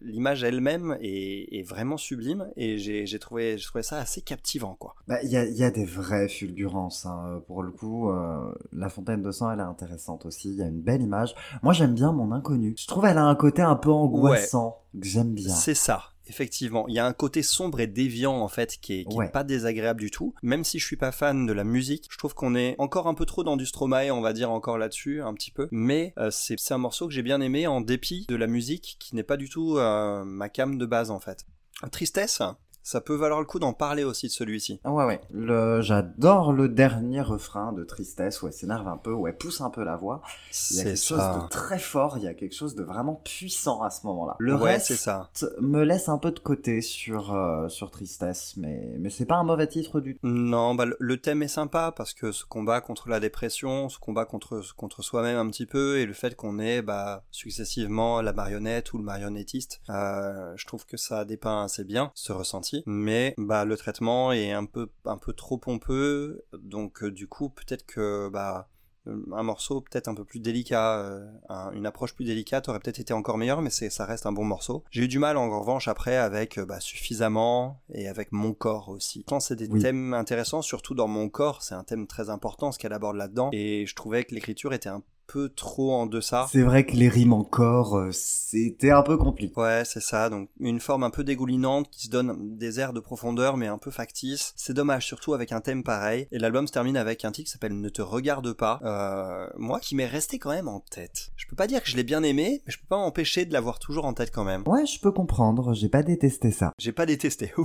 [0.00, 4.94] l'image elle-même est, est vraiment sublime et j'ai trouvé, ça assez captivant quoi.
[5.08, 7.42] Bah, il y a, y a des vraies fulgurances, hein.
[7.46, 8.10] pour le coup.
[8.10, 10.50] euh, la fontaine de sang, elle est intéressante aussi.
[10.50, 11.34] Il y a une belle image.
[11.62, 12.74] Moi, j'aime bien mon inconnu.
[12.78, 15.54] Je trouve elle a un côté un peu angoissant que j'aime bien.
[15.54, 16.04] C'est ça.
[16.28, 19.18] Effectivement, il y a un côté sombre et déviant en fait qui est, qui est
[19.18, 19.28] Ouais.
[19.28, 20.34] pas désagréable du tout.
[20.42, 23.14] Même si je suis pas fan de la musique, je trouve qu'on est encore un
[23.14, 25.68] peu trop dans du Stromae, on va dire encore là-dessus un petit peu.
[25.72, 28.96] Mais euh, c'est c'est un morceau que j'ai bien aimé en dépit de la musique
[29.00, 31.44] qui n'est pas du tout euh, ma cam de base en fait.
[31.90, 32.40] Tristesse,
[32.82, 34.80] ça peut valoir le coup d'en parler aussi de celui-ci.
[34.84, 35.20] Ah ouais, ouais.
[35.32, 39.60] Le, j'adore le dernier refrain de tristesse où elle s'énerve un peu, où elle pousse
[39.60, 40.22] un peu la voix.
[40.70, 41.38] Il y a C'est quelque chose ça.
[41.44, 44.36] de très fort, il y a quelque chose de vraiment puissant à ce moment-là.
[44.38, 45.30] Le ouais, reste ça.
[45.60, 49.44] me laisse un peu de côté sur, euh, sur tristesse, mais, mais c'est pas un
[49.44, 50.20] mauvais titre du tout.
[50.26, 54.24] Non, bah, le- thème est sympa parce que ce combat contre la dépression, ce combat
[54.24, 58.92] contre, contre soi-même un petit peu, et le fait qu'on ait bah, successivement la marionnette
[58.92, 62.71] ou le marionnettiste, euh, je trouve que ça dépeint assez bien ce ressenti.
[62.86, 67.48] Mais bah, le traitement est un peu, un peu trop pompeux, donc euh, du coup
[67.50, 68.68] peut-être que bah,
[69.08, 72.78] euh, un morceau peut-être un peu plus délicat, euh, un- une approche plus délicate aurait
[72.78, 74.84] peut-être été encore meilleur, mais c'est, ça reste un bon morceau.
[74.90, 78.88] J'ai eu du mal en revanche après avec euh, bah, suffisamment et avec mon corps
[78.88, 79.24] aussi.
[79.24, 79.80] Quand c'est des Oui.
[79.82, 83.50] thèmes intéressants, surtout dans mon corps, c'est un thème très important ce qu'elle aborde là-dedans,
[83.52, 85.02] et je trouvais que l'écriture était un
[85.32, 86.46] peu trop en deçà.
[86.50, 89.52] C'est vrai que les rimes encore, euh, c'était un peu compliqué.
[89.56, 90.28] Ouais, c'est ça.
[90.28, 93.78] Donc une forme un peu dégoulinante qui se donne des airs de profondeur, mais un
[93.78, 94.52] peu factice.
[94.56, 96.28] C'est dommage, surtout avec un thème pareil.
[96.32, 98.78] Et l'album se termine avec un titre qui s'appelle Ne te regarde pas.
[98.84, 101.30] Euh, moi, qui m'est resté quand même en tête.
[101.36, 103.52] Je peux pas dire que je l'ai bien aimé, mais je peux pas m'empêcher de
[103.52, 104.62] l'avoir toujours en tête quand même.
[104.66, 106.72] Ouais, je peux comprendre, j'ai pas détesté ça.
[106.78, 107.54] J'ai pas détesté.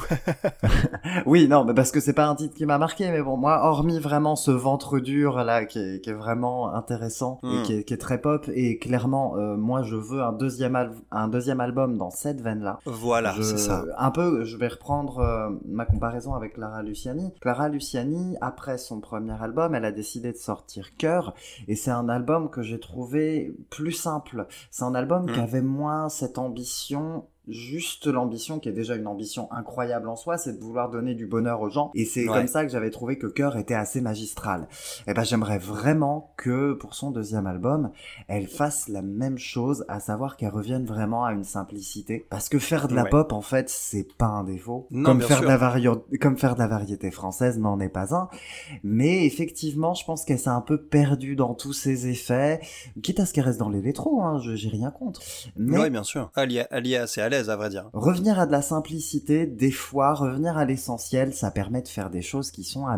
[1.25, 3.59] Oui, non, mais parce que c'est pas un titre qui m'a marqué, mais bon, moi,
[3.63, 7.39] hormis vraiment ce ventre dur là, qui est, qui est vraiment intéressant.
[7.63, 10.93] Qui est, qui est très pop, et clairement, euh, moi, je veux un deuxième, al-
[11.11, 12.79] un deuxième album dans cette veine-là.
[12.85, 13.83] voilà, c'est ça.
[13.97, 17.33] Un peu, je vais reprendre euh, ma comparaison avec Clara Luciani.
[17.41, 21.33] Clara Luciani, après son premier album, elle a décidé de sortir Cœur,
[21.67, 24.47] et c'est un album que j'ai trouvé plus simple.
[24.71, 25.31] C'est un album Mm.
[25.33, 30.37] qui avait moins cette ambition juste l'ambition qui est déjà une ambition incroyable en soi,
[30.37, 32.37] c'est de vouloir donner du bonheur aux gens et c'est Ouais.
[32.39, 34.67] comme ça que j'avais trouvé que Cœur était assez magistral.
[35.07, 37.91] Et ben j'aimerais vraiment que pour son deuxième album,
[38.27, 42.59] elle fasse la même chose, à savoir qu'elle revienne vraiment à une simplicité parce que
[42.59, 43.09] faire de la Ouais.
[43.09, 44.87] pop en fait, c'est pas un défaut.
[44.91, 48.13] Non, comme faire de la vario- comme faire de la variété française n'en est pas
[48.15, 48.29] un.
[48.83, 52.59] Mais effectivement, je pense qu'elle s'est un peu perdue dans tous ses effets,
[53.01, 55.21] quitte à ce qu'elle reste dans l'électro, hein, je j'ai rien contre.
[55.55, 56.31] Mais Oui, bien sûr.
[56.35, 57.89] Elle y elle assez à l'aise, à vrai dire.
[57.93, 62.21] Revenir à de la simplicité, des fois, revenir à l'essentiel, ça permet de faire des
[62.21, 62.97] choses qui sont, à,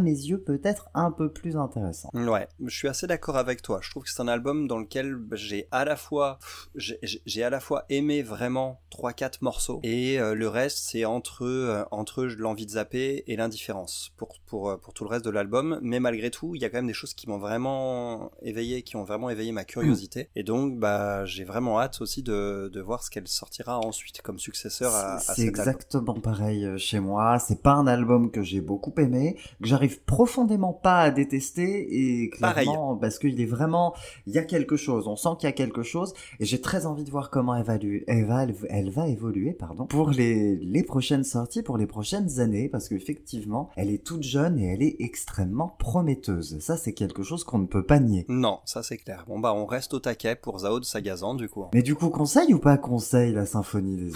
[0.00, 2.12] mes yeux, peut-être un peu plus intéressantes.
[2.14, 3.80] Ouais, je suis assez d'accord avec toi.
[3.82, 6.38] Je trouve que c'est un album dans lequel j'ai à la fois
[6.74, 6.98] j'ai-
[7.42, 11.84] à la fois aimé vraiment trois quatre morceaux et euh, le reste c'est entre euh,
[11.90, 15.78] entre l'envie de zapper et l'indifférence pour pour euh, pour tout le reste de l'album.
[15.82, 18.96] Mais malgré tout, il y a quand même des choses qui m'ont vraiment éveillé, qui
[18.96, 20.28] ont vraiment éveillé ma curiosité.
[20.36, 24.38] Et donc bah j'ai vraiment hâte aussi de de voir ce qu'elle sortira ensuite comme
[24.38, 25.48] successeur à, à C'est album.
[25.48, 27.38] exactement pareil euh, chez moi.
[27.38, 32.30] C'est pas un album que j'ai beaucoup aimé, que j'arrive profondément pas à détester et
[32.40, 32.66] Pareil.
[32.66, 33.94] clairement parce qu'il est vraiment,
[34.26, 35.06] il y a quelque chose.
[35.08, 37.64] On sent qu'il y a quelque chose et j'ai très envie de voir comment elle
[37.64, 37.74] va,
[38.06, 42.68] elle va, elle va évoluer, pardon, pour les les prochaines sorties, pour les prochaines années,
[42.68, 46.58] parce qu'effectivement, elle est toute jeune et elle est extrêmement prometteuse.
[46.60, 48.24] Ça, c'est quelque chose qu'on ne peut pas nier.
[48.28, 49.24] Non, ça c'est clair.
[49.28, 51.66] Bon bah on reste au taquet pour Zao de Sagazan du coup.
[51.74, 54.12] Mais du coup, conseil ou pas conseil la symphonie des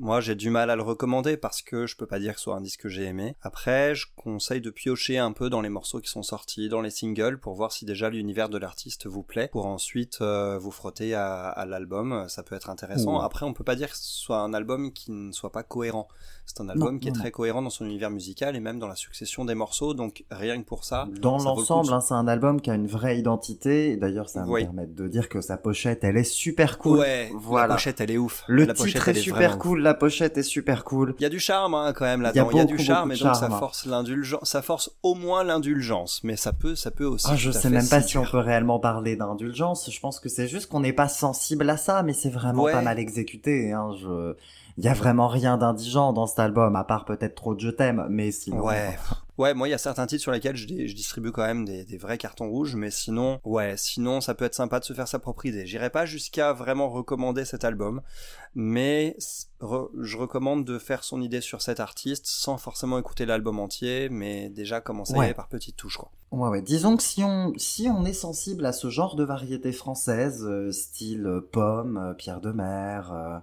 [0.00, 2.44] Moi, j'ai du mal à le recommander parce que je peux pas dire que ce
[2.44, 3.34] soit un disque que j'ai aimé.
[3.42, 6.90] Après, je conseille de piocher un peu dans les morceaux qui sont sortis, dans les
[6.90, 11.14] singles, pour voir si déjà l'univers de l'artiste vous plaît, pour ensuite euh, vous frotter
[11.14, 12.26] à, à l'album.
[12.28, 13.18] Ça peut être intéressant.
[13.18, 13.22] Ouh.
[13.22, 16.06] Après, on peut pas dire que ce soit un album qui ne soit pas cohérent.
[16.48, 18.78] C'est un album Non, qui est non, très cohérent dans son univers musical et même
[18.78, 19.92] dans la succession des morceaux.
[19.92, 21.06] Donc, rien que pour ça.
[21.20, 23.96] Dans le l'ensemble, hein, c'est un album qui a une vraie identité.
[23.98, 24.60] D'ailleurs, ça va Oui.
[24.62, 27.00] me permettre de dire que sa pochette, elle est super cool.
[27.00, 27.66] Ouais, voilà.
[27.68, 28.44] la pochette elle est ouf.
[28.48, 29.58] Le la pochette, titre elle est super ouf.
[29.58, 31.14] cool, la pochette est super cool.
[31.18, 32.50] Il y a du charme hein, quand même Il y a là-dedans.
[32.50, 35.44] Il y a, beaucoup, du charme et donc ça force l'indulgence, ça force au moins
[35.44, 37.26] l'indulgence, mais ça peut, ça peut aussi.
[37.28, 39.90] Ah, je sais même pas si on peut réellement parler d'indulgence.
[39.90, 42.72] Je pense que c'est juste qu'on n'est pas sensible à ça, mais c'est vraiment Ouais.
[42.72, 43.72] pas mal exécuté.
[43.72, 43.90] Hein.
[44.00, 44.34] Je...
[44.78, 47.68] Il y a vraiment rien d'indigent dans cet album, à part peut-être trop de je
[47.68, 48.64] t'aime, mais sinon.
[48.64, 48.96] Ouais.
[49.36, 51.96] Ouais, moi il y a certains titres sur lesquels je distribue quand même des, des
[51.96, 55.20] vrais cartons rouges, mais sinon, ouais, sinon ça peut être sympa de se faire sa
[55.20, 55.64] propre idée.
[55.64, 58.02] J'irai pas jusqu'à vraiment recommander cet album,
[58.54, 59.16] mais
[59.60, 64.08] re- je recommande de faire son idée sur cet artiste sans forcément écouter l'album entier,
[64.10, 65.34] mais déjà commencer Ouais.
[65.34, 66.10] par petites touches quoi.
[66.30, 66.60] Ouais, ouais.
[66.60, 70.70] Disons que si on, si on est sensible à ce genre de variété française, euh,
[70.72, 73.40] style euh, pomme, euh, pierre de mer,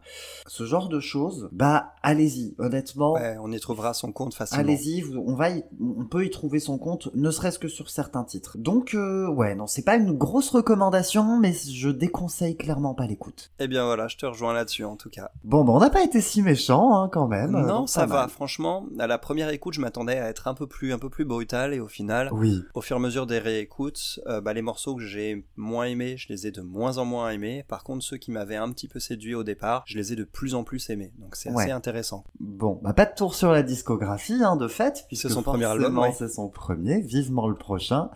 [0.47, 2.53] ce genre de choses, bah allez-y.
[2.59, 4.61] Honnêtement, Ouais, on y trouvera son compte facilement.
[4.63, 5.03] allez-y.
[5.17, 8.55] On va, y- on peut y trouver son compte, ne serait-ce que sur certains titres.
[8.59, 13.51] Donc ouais, non, c'est pas une grosse recommandation, mais je déconseille clairement pas l'écoute.
[13.57, 15.29] Eh bien voilà, je te rejoins là-dessus en tout cas.
[15.43, 17.51] Bon, bah on n'a pas été si méchant hein, quand même.
[17.51, 18.21] Non, donc ça va.
[18.21, 18.29] mal.
[18.29, 21.25] Franchement, à la première écoute, je m'attendais à être un peu plus, un peu plus
[21.25, 22.63] brutal, et au final, Oui.
[22.73, 26.15] au fur et à mesure des réécoutes, euh, bah, les morceaux que j'ai moins aimés,
[26.17, 27.65] je les ai de moins en moins aimés.
[27.67, 30.23] Par contre, ceux qui m'avaient un petit peu séduit au départ, je les ai de
[30.23, 31.11] plus en plus aimés.
[31.19, 31.63] Donc c'est Ouais.
[31.63, 32.23] assez intéressant.
[32.39, 35.97] Bon, bah pas de tour sur la discographie, hein, de fait, puisque son premier album,
[35.97, 36.13] ouais.
[36.17, 38.09] c'est son premier, vivement le prochain.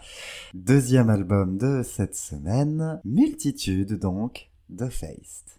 [0.54, 5.59] Deuxième album de cette semaine, Multitude donc, de Feist.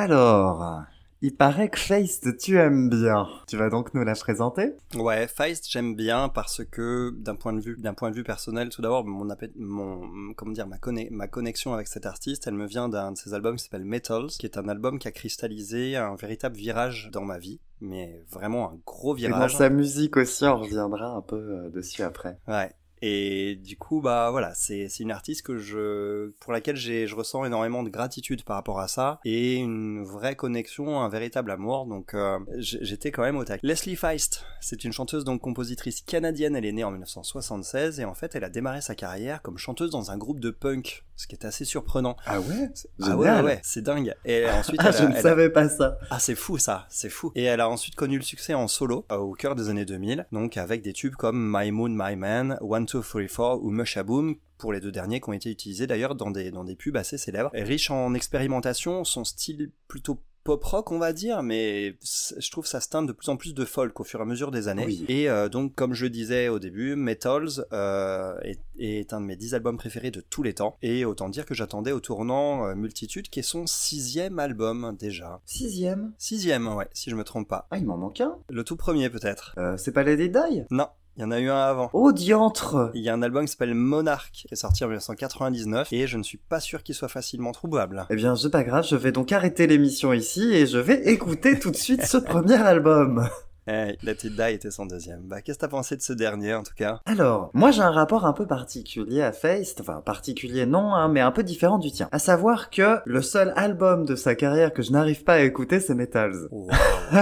[0.00, 0.84] Alors,
[1.22, 3.26] il paraît que Feist tu aimes bien.
[3.48, 4.74] Tu vas donc nous la présenter?
[4.94, 8.68] Ouais, Feist, j'aime bien parce que d'un point de vue, d'un point de vue personnel,
[8.68, 12.66] tout d'abord, mon, mon, comment dire, ma, conne- ma connexion avec cet artiste, elle me
[12.68, 15.96] vient d'un de ses albums qui s'appelle Metals, qui est un album qui a cristallisé
[15.96, 19.56] un véritable virage dans ma vie, mais vraiment un gros Et dans virage.
[19.56, 22.38] sa musique aussi, on reviendra un peu euh, dessus après.
[22.46, 22.70] Ouais.
[23.02, 27.14] Et du coup, bah voilà, c'est c'est une artiste que je pour laquelle j'ai je
[27.14, 31.86] ressens énormément de gratitude par rapport à ça et une vraie connexion, un véritable amour.
[31.86, 33.60] Donc euh, j'étais quand même au tac.
[33.62, 36.56] Leslie Feist, c'est une chanteuse donc compositrice canadienne.
[36.56, 39.90] Elle est née en 1976 et en fait, elle a démarré sa carrière comme chanteuse
[39.90, 42.16] dans un groupe de punk, ce qui est assez surprenant.
[42.26, 42.68] Ah ouais?
[43.02, 44.14] Ah ouais, ouais, c'est dingue.
[44.24, 45.98] Et ensuite, Ah, elle a- je ne elle a- savais pas ça.
[46.10, 47.32] ah, c'est fou ça, c'est fou.
[47.34, 50.26] Et elle a ensuite connu le succès en solo euh, au cœur des années 2000,
[50.32, 54.80] donc avec des tubes comme My Moon, My Man, One Four ou Mushaboom pour les
[54.80, 57.50] deux derniers qui ont été utilisés d'ailleurs dans des, dans des pubs assez célèbres.
[57.54, 62.80] Riche en expérimentation, son style plutôt pop rock on va dire, mais je trouve ça
[62.80, 64.86] se teinte de plus en plus de folk au fur et à mesure des années.
[64.86, 65.04] Oui.
[65.08, 69.26] Et euh, donc comme je le disais au début, Metals euh, est, est un de
[69.26, 70.78] mes dix albums préférés de tous les temps.
[70.80, 75.40] Et autant dire que j'attendais au tournant euh, Multitude qui est son sixième album déjà.
[75.44, 76.14] Sixième?
[76.16, 77.66] Sixième, ouais, si je me trompe pas.
[77.70, 78.38] Ah, il m'en manque un.
[78.48, 79.54] Le tout premier peut-être.
[79.58, 81.90] Euh, c'est pas Lady Die Non, il y en a eu un avant.
[81.94, 85.92] Oh, diantre Il y a un album qui s'appelle Monarch, qui est sorti en 1999,
[85.92, 88.06] et je ne suis pas sûr qu'il soit facilement trouvable.
[88.10, 91.58] Eh bien, c'est pas grave, je vais donc arrêter l'émission ici et je vais écouter
[91.58, 93.28] tout de suite ce premier album.
[93.68, 95.20] Eh, Let It Die était son deuxième.
[95.24, 97.00] Bah, qu'est-ce que t'as pensé de ce dernier, en tout cas?
[97.04, 101.20] Alors, moi j'ai un rapport un peu particulier à Feist, enfin particulier non, hein, mais
[101.20, 102.08] un peu différent du tien.
[102.10, 105.80] À savoir que le seul album de sa carrière que je n'arrive pas à écouter,
[105.80, 106.48] c'est Metals.
[106.50, 106.70] Wow.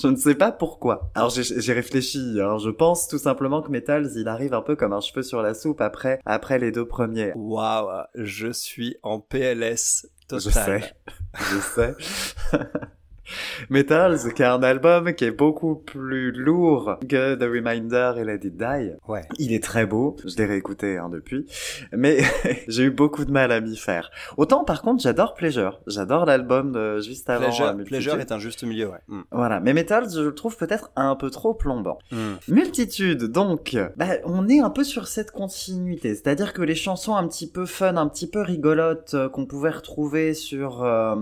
[0.00, 1.10] je ne sais pas pourquoi.
[1.14, 2.58] Alors j'ai j'ai réfléchi, hein.
[2.58, 5.54] je pense tout simplement que Metals, il arrive un peu comme un cheveu sur la
[5.54, 7.32] soupe après, après les deux premiers.
[7.34, 10.82] Waouh, je suis en PLS total.
[11.34, 12.58] Je sais, je sais.
[13.70, 18.46] Metals, qui est un album qui est beaucoup plus lourd que The Reminder et Let
[18.46, 18.92] It Die.
[19.06, 19.22] Ouais.
[19.38, 21.46] Il est très beau, je l'ai réécouté hein, depuis,
[21.92, 22.18] mais
[22.68, 24.10] j'ai eu beaucoup de mal à m'y faire.
[24.36, 27.46] Autant par contre j'adore Pleasure, j'adore l'album de juste avant.
[27.46, 27.88] Pleasure, Multitude.
[27.88, 28.98] Pleasure est un juste milieu, ouais.
[29.08, 29.20] Mm.
[29.32, 31.98] Voilà, mais Metals je le trouve peut-être un peu trop plombant.
[32.12, 32.34] Mm.
[32.48, 37.26] Multitude, donc, bah, on est un peu sur cette continuité, c'est-à-dire que les chansons un
[37.26, 41.16] petit peu fun, un petit peu rigolotes euh, qu'on pouvait retrouver sur, euh,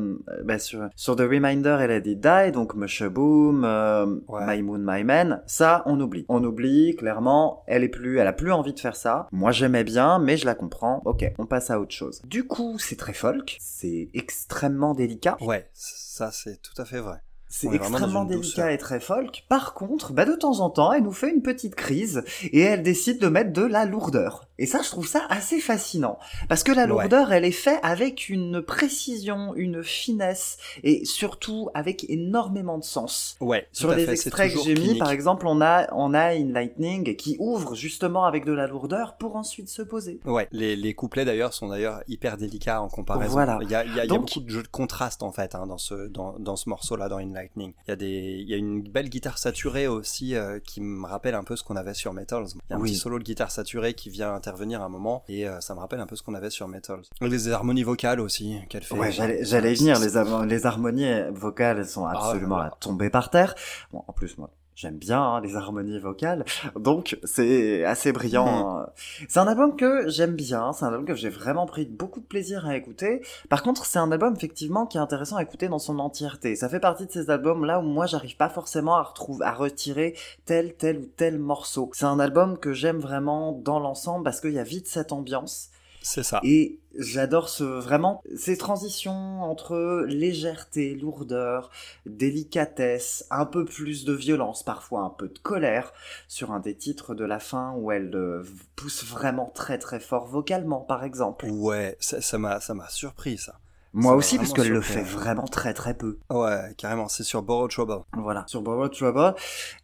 [0.45, 4.57] bah, sur sur The Reminder et Let It Die, donc Mushaboom, euh, Ouais.
[4.57, 6.25] My Moon, My Man, ça on oublie.
[6.29, 9.29] On oublie clairement, elle est plus, elle a plus envie de faire ça.
[9.33, 11.03] Moi j'aimais bien, mais je la comprends.
[11.05, 12.23] Ok, on passe à autre chose.
[12.27, 15.37] Du coup, c'est très folk, c'est extrêmement délicat.
[15.41, 17.19] Ouais, ça c'est tout à fait vrai.
[17.49, 19.45] C'est extrêmement délicat et très folk.
[19.49, 22.83] Par contre, bah de temps en temps, elle nous fait une petite crise et elle
[22.83, 24.47] décide de mettre de la lourdeur.
[24.59, 26.19] Et ça, je trouve ça assez fascinant.
[26.49, 26.89] Parce que la Ouais.
[26.89, 33.37] lourdeur, elle est faite avec une précision, une finesse et surtout avec énormément de sens.
[33.41, 36.53] Ouais, Sur les fait, extraits que j'ai mis, par exemple, on a, on a In
[36.53, 40.21] Lightning qui ouvre justement avec de la lourdeur pour ensuite se poser.
[40.25, 43.33] Ouais, les, les couplets d'ailleurs sont d'ailleurs hyper délicats en comparaison.
[43.33, 43.59] Voilà.
[43.63, 45.23] Il y a, il y a, il y a Donc- beaucoup de jeux de contraste
[45.23, 47.73] en fait hein, dans ce dans, dans ce morceau-là dans In Lightning.
[47.87, 48.07] Il y a des
[48.41, 51.63] il y a une belle guitare saturée aussi euh, qui me rappelle un peu ce
[51.63, 52.47] qu'on avait sur Metals.
[52.55, 52.91] Il y a un Oui.
[52.91, 55.81] petit solo de guitare saturée qui vient intervenir à un moment et euh, ça me
[55.81, 57.03] rappelle un peu ce qu'on avait sur Metals.
[57.21, 58.95] Et les harmonies vocales aussi qu'elle fait.
[58.97, 59.43] Ouais, j'allais,
[59.75, 59.99] venir.
[60.01, 62.67] Les, les harmonies vocales elles sont absolument Ah, là.
[62.73, 63.55] à tomber par terre.
[63.93, 66.45] Bon, en plus, moi, j'aime bien hein, les harmonies vocales,
[66.79, 68.47] donc c'est assez brillant.
[68.47, 68.91] hein.
[69.29, 70.73] C'est un album que j'aime bien.
[70.73, 73.23] C'est un album que j'ai vraiment pris beaucoup de plaisir à écouter.
[73.49, 76.55] Par contre, c'est un album effectivement qui est intéressant à écouter dans son entièreté.
[76.55, 79.53] Ça fait partie de ces albums là où moi, j'arrive pas forcément à retrouver, à
[79.53, 81.91] retirer tel, tel ou tel morceau.
[81.95, 85.71] C'est un album que j'aime vraiment dans l'ensemble parce qu'il y a vite cette ambiance.
[86.09, 86.39] C'est ça.
[86.45, 91.69] Et j'adore ce vraiment ces transitions entre légèreté, lourdeur,
[92.07, 95.93] délicatesse, un peu plus de violence, parfois un peu de colère
[96.29, 98.45] sur un des titres de la fin où elle euh,
[98.77, 101.47] pousse vraiment très très fort vocalement par exemple.
[101.51, 103.59] Ouais, ça m'a ça m'a surpris ça.
[103.99, 106.19] Moi aussi parce qu'elle le fait vraiment très très peu.
[106.29, 108.03] Ouais, carrément, c'est sur Borrowed Trouble.
[108.13, 108.45] Voilà.
[108.47, 109.35] Sur Borrowed Trouble,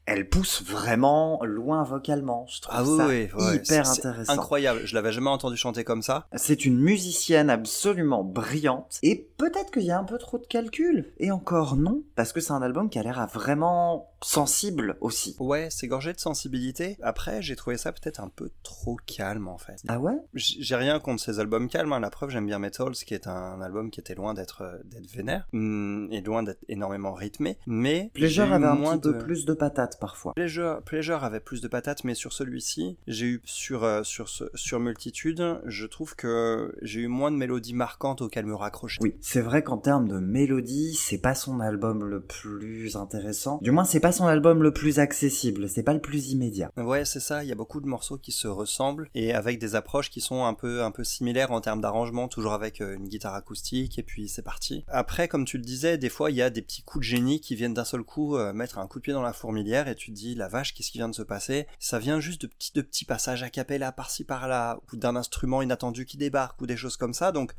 [0.06, 2.46] elle pousse vraiment loin vocalement.
[2.48, 4.32] Je trouve Ah oui, ça oui, ouais, hyper intéressant.
[4.32, 6.26] Incroyable, je l'avais jamais entendu chanter comme ça.
[6.34, 8.98] C'est une musicienne absolument brillante.
[9.02, 11.12] Et peut-être qu'il y a un peu trop de calcul.
[11.18, 15.36] Et encore non, parce que c'est un album qui a l'air à vraiment sensible aussi.
[15.40, 16.96] Ouais, c'est gorgé de sensibilité.
[17.02, 19.76] Après, j'ai trouvé ça peut-être un peu trop calme en fait.
[19.88, 20.14] Ah ouais?
[20.34, 21.92] J'ai rien contre ces albums calmes.
[21.92, 22.00] hein.
[22.00, 25.06] La preuve, j'aime bien Metals, qui est un album qui était loin d'être euh, d'être
[25.10, 27.58] vénère hum, et loin d'être énormément rythmé.
[27.66, 30.32] Mais Pleasure avait un moins petit peu de- plus de patates parfois.
[30.34, 34.44] Pleasure, Pleasure avait plus de patates, mais sur celui-ci, j'ai eu sur euh, sur ce,
[34.54, 38.98] sur multitude, je trouve que j'ai eu moins de mélodies marquantes auxquelles me raccrocher.
[39.02, 43.58] Oui, c'est vrai qu'en termes de mélodie, c'est pas son album le plus intéressant.
[43.62, 45.68] Du moins, c'est pas son album le plus accessible.
[45.68, 46.70] C'est pas le plus immédiat.
[46.76, 47.44] Ouais, c'est ça.
[47.44, 50.44] Il y a beaucoup de morceaux qui se ressemblent et avec des approches qui sont
[50.44, 54.02] un peu un peu similaires en termes d'arrangement, toujours avec euh, une guitare acoustique et
[54.02, 54.84] puis c'est parti.
[54.88, 57.40] Après, comme tu le disais, des fois il y a des petits coups de génie
[57.40, 59.94] qui viennent d'un seul coup euh, mettre un coup de pied dans la fourmilière et
[59.94, 61.66] tu te dis la vache, qu'est-ce qui vient de se passer?
[61.78, 65.62] Ça vient juste de petits de petits passages a cappella par-ci par-là ou d'un instrument
[65.62, 67.32] inattendu qui débarque ou des choses comme ça.
[67.32, 67.54] Donc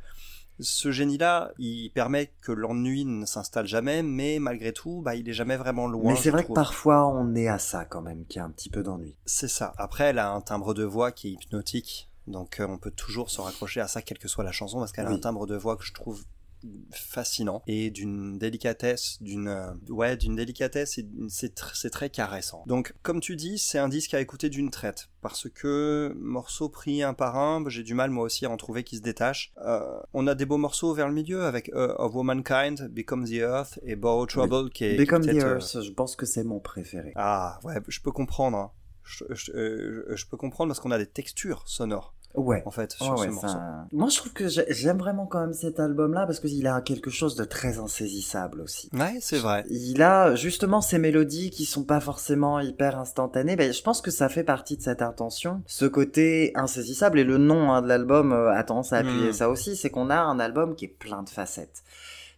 [0.60, 5.32] ce génie-là, il permet que l'ennui ne s'installe jamais, mais malgré tout, bah, il est
[5.32, 6.12] jamais vraiment loin.
[6.12, 8.50] Mais c'est vrai que parfois, on est à ça quand même, qu'il y a un
[8.50, 9.16] petit peu d'ennui.
[9.26, 9.72] C'est ça.
[9.76, 12.10] Après, elle a un timbre de voix qui est hypnotique.
[12.26, 14.92] Donc euh, on peut toujours se raccrocher à ça, quelle que soit la chanson, parce
[14.92, 16.24] qu'elle a un timbre de voix que je trouve
[16.92, 22.62] fascinant et d'une délicatesse d'une euh, ouais d'une délicatesse et c'est tr- c'est très caressant
[22.66, 27.02] donc comme tu dis c'est un disque à écouter d'une traite parce que morceaux pris
[27.02, 29.98] un par un j'ai du mal moi aussi à en trouver qui se détachent Euh,
[30.12, 33.78] on a des beaux morceaux vers le milieu avec euh, Of Womankind Become the Earth
[33.82, 37.12] et Borrow Trouble qui est Become qui the Earth, je pense que c'est mon préféré.
[37.16, 38.56] ah ouais, je peux comprendre.
[38.58, 38.70] hein.
[39.02, 42.62] Je, je- je peux comprendre parce qu'on a des textures sonores Ouais.
[42.66, 43.48] en fait Ouais, sur ouais, ce morceau.
[43.48, 46.80] ça- Moi, je trouve que j'ai- j'aime vraiment quand même cet album-là parce qu'il a
[46.80, 48.90] quelque chose de très insaisissable aussi.
[48.92, 49.64] Ouais, c'est vrai.
[49.70, 53.56] Il a justement ces mélodies qui sont pas forcément hyper instantanées.
[53.56, 57.18] Ben, je pense que ça fait partie de cette intention, ce côté insaisissable.
[57.20, 59.32] Et le nom hein, de l'album euh, a tendance à appuyer Mm.
[59.34, 61.82] ça aussi, c'est qu'on a un album qui est plein de facettes.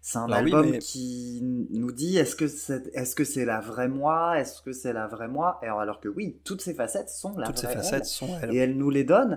[0.09, 3.45] C'est un Alors oui, album mais- qui nous dit est-ce que c'est est-ce que c'est
[3.45, 6.75] la vraie moi, est-ce que c'est la vraie moi, alors, alors que oui, toutes ces
[6.75, 8.07] facettes sont la Toutes ces vraie facettes elle.
[8.07, 8.55] sont elles.
[8.55, 9.37] et elle nous les donne.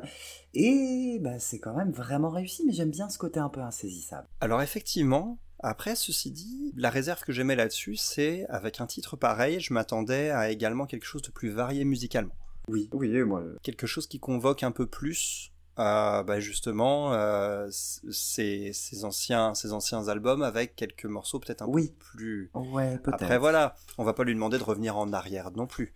[0.54, 4.28] Et bah, c'est quand même vraiment réussi, mais j'aime bien ce côté un peu insaisissable.
[4.42, 9.60] Alors effectivement, après ceci dit, la réserve que j'aimais là-dessus, c'est avec un titre pareil,
[9.60, 12.36] je m'attendais à également quelque chose de plus varié musicalement,
[12.68, 13.42] Oui, oui, et moi.
[13.64, 15.52] quelque chose qui convoque un peu plus.
[15.80, 21.68] Euh, bah justement, euh, ces, ces anciens, ces anciens albums avec quelques morceaux peut-être un
[21.68, 21.88] Oui.
[21.98, 22.52] peu plus.
[22.54, 23.24] Ouais, peut-être.
[23.24, 25.94] Après voilà, on va pas lui demander de revenir en arrière non plus.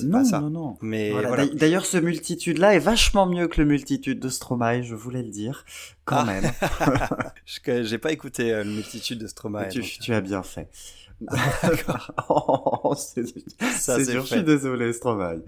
[0.00, 0.40] Non, pas ça.
[0.40, 0.76] non, non.
[0.82, 1.46] Mais Voilà, voilà.
[1.46, 5.30] d'a- D'ailleurs, ce multitude-là est vachement mieux que le multitude de Stromae, je voulais le
[5.30, 5.64] dire,
[6.04, 6.24] quand Ah.
[6.24, 6.50] même.
[7.84, 9.68] J'ai pas écouté euh, le multitude de Stromae.
[9.68, 10.68] tu, tu as bien fait.
[11.20, 12.10] D'accord.
[12.86, 15.40] Oh, c'est je suis désolé, Stromae.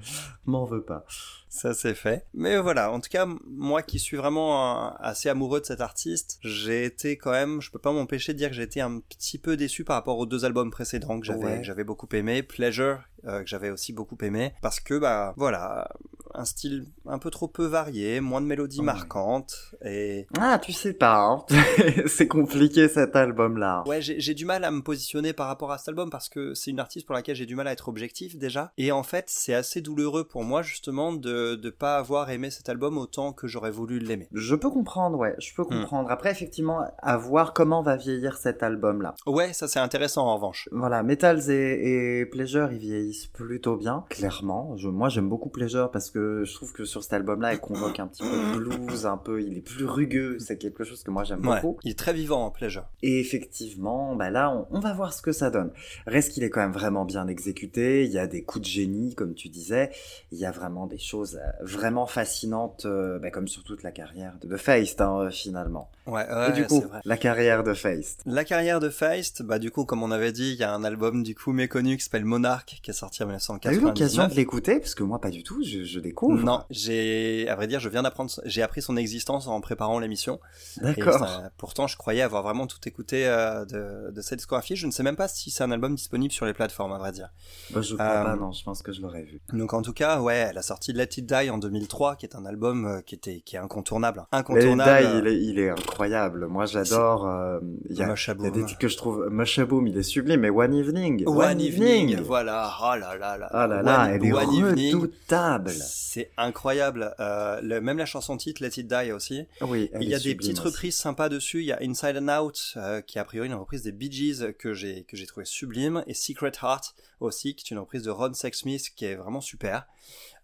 [0.46, 1.04] M'en veux pas.
[1.48, 2.26] Ça c'est fait.
[2.34, 6.84] Mais voilà, en tout cas, moi qui suis vraiment assez amoureux de cet artiste, j'ai
[6.84, 9.56] été quand même, je peux pas m'empêcher de dire que j'ai été un petit peu
[9.56, 11.58] déçu par rapport aux deux albums précédents que j'avais Ouais.
[11.58, 15.88] que j'avais beaucoup aimé, Pleasure euh, que j'avais aussi beaucoup aimé parce que bah voilà,
[16.34, 20.92] un style un peu trop peu varié, moins de mélodies marquantes et Ah, tu sais
[20.92, 21.44] pas, hein.
[22.06, 23.84] c'est compliqué cet album-là.
[23.86, 26.70] Ouais, j'ai du mal à me positionner par rapport à cet album parce que c'est
[26.70, 28.72] une artiste pour laquelle j'ai du mal à être objectif déjà.
[28.76, 32.68] Et en fait, c'est assez douloureux pour moi justement de de pas avoir aimé cet
[32.68, 34.28] album autant que j'aurais voulu l'aimer.
[34.32, 35.80] Je peux comprendre, ouais, je peux Hmm.
[35.80, 36.10] comprendre.
[36.10, 39.14] Après, effectivement, à voir comment va vieillir cet album-là.
[39.26, 40.68] Ouais, ça c'est intéressant en revanche.
[40.72, 44.76] Voilà, Metals et, et Pleasure, ils vieillissent plutôt bien, clairement.
[44.76, 47.98] Je, moi, j'aime beaucoup Pleasure parce que je trouve que sur cet album-là, il convoque
[48.00, 50.38] un petit peu de blues, un peu, il est plus rugueux.
[50.38, 51.78] C'est quelque chose que moi j'aime Ouais, beaucoup.
[51.84, 52.86] il est très vivant en Pleasure.
[53.02, 55.70] Et effectivement, bah là, on, on va voir ce que ça donne.
[56.06, 58.04] Reste qu'il est quand même vraiment bien exécuté.
[58.04, 59.90] Il y a des coups de génie, comme tu disais.
[60.32, 63.92] Il y a vraiment des choses euh, vraiment fascinantes, euh, bah, comme sur toute la
[63.92, 65.90] carrière de Feist, hein, euh, finalement.
[66.06, 67.00] Ouais, Et du coup, vrai.
[67.04, 68.22] la carrière de Feist.
[68.26, 70.84] La carrière de Feist, bah du coup, comme on avait dit, il y a un
[70.84, 73.82] album du coup méconnu qui s'appelle Monarch qui est sorti en T'as eu 1999.
[73.82, 75.62] l'occasion de l'écouter Parce que moi, pas du tout.
[75.62, 76.42] Je, je découvre.
[76.42, 80.40] Non, j'ai, à vrai dire, je viens d'apprendre, j'ai appris son existence en préparant l'émission.
[80.82, 81.26] Et D'accord.
[81.56, 84.76] pourtant, je croyais avoir vraiment tout écouté euh, de, de cette discographie.
[84.76, 87.12] Je ne sais même pas si c'est un album disponible sur les plateformes, à vrai
[87.12, 87.28] dire.
[87.72, 88.52] Bah, je crois Euh, pas, non.
[88.52, 89.40] Je pense que je l'aurais vu.
[89.52, 92.34] Donc, en tout cas, ouais, elle a sorti Let It Die en 2003, qui est
[92.36, 94.24] un album euh, qui était, qui est incontournable.
[94.32, 95.06] Incontournable.
[95.06, 96.46] Dai, il est, il est incroyable.
[96.46, 97.26] Moi, j'adore.
[97.26, 97.58] euh,
[97.90, 99.28] Il y, a, y des titres que je trouve.
[99.30, 100.40] Mushaboom, il est sublime.
[100.40, 101.24] Mais One Evening.
[101.26, 102.72] One, Evening, voilà.
[102.82, 103.48] Oh là là là.
[103.52, 105.70] Ah là là, One- elle est redoutable.
[105.70, 107.14] C'est incroyable.
[107.20, 109.46] Euh, le- même la chanson titre Let It Die aussi.
[109.62, 110.68] Oui, Il y a des petites aussi.
[110.68, 111.60] reprises sympas dessus.
[111.60, 114.12] Il y a Inside and Out, euh, qui est a priori une reprise des Bee
[114.12, 118.02] Gees que j'ai que j'ai trouvé sublime, et Secret Heart aussi, qui est une reprise
[118.02, 119.86] de Ron Sexsmith qui est vraiment super.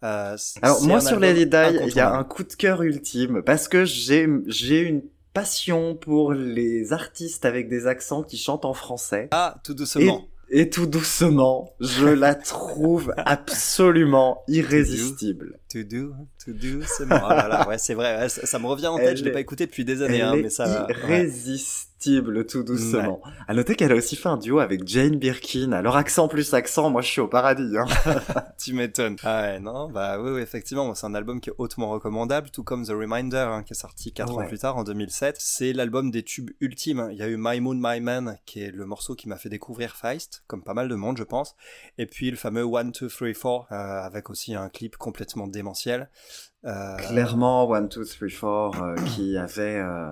[0.03, 3.43] Euh, Alors moi sur album Lady Di, il y a un coup de cœur ultime
[3.43, 8.75] parce que j'ai j'ai une passion pour les artistes avec des accents qui chantent en
[8.75, 9.29] français.
[9.31, 10.19] Ah, tout doucement.
[10.27, 15.59] Et, et tout doucement, je la trouve absolument irrésistible.
[15.73, 16.13] To do,
[16.45, 17.17] to do, c'est bon.
[17.23, 18.19] Ah là là, ouais, c'est vrai.
[18.19, 19.09] ouais, ça, ça me revient en tête.
[19.11, 20.87] Elle je l'ai pas écouté depuis des années, Elle hein, est mais ça.
[20.87, 20.95] ouais.
[20.95, 23.21] irrésistible tout doucement.
[23.47, 25.71] À noter qu'elle a aussi fait un duo avec Jane Birkin.
[25.73, 27.77] Alors accent plus accent, moi je suis au paradis.
[27.79, 27.87] Hein.
[28.59, 29.17] Tu m'étonnes.
[29.25, 32.63] Ah ouais, non, bah oui, oui, effectivement, c'est un album qui est hautement recommandable, tout
[32.63, 34.45] comme The Reminder, hein, qui est sorti 4 Ouais.
[34.45, 35.35] ans plus tard, en 2007.
[35.41, 37.09] C'est l'album des tubes ultimes.
[37.11, 39.49] Il y a eu My Moon, My Man, qui est le morceau qui m'a fait
[39.49, 41.57] découvrir Feist, comme pas mal de monde, je pense.
[41.99, 46.11] Et puis le fameux One, Two, Three, Four, euh, avec aussi un clip complètement démentiel.
[46.65, 49.77] Euh, Clairement, One, Two, Three, Four, euh, qui avait...
[49.77, 50.11] euh,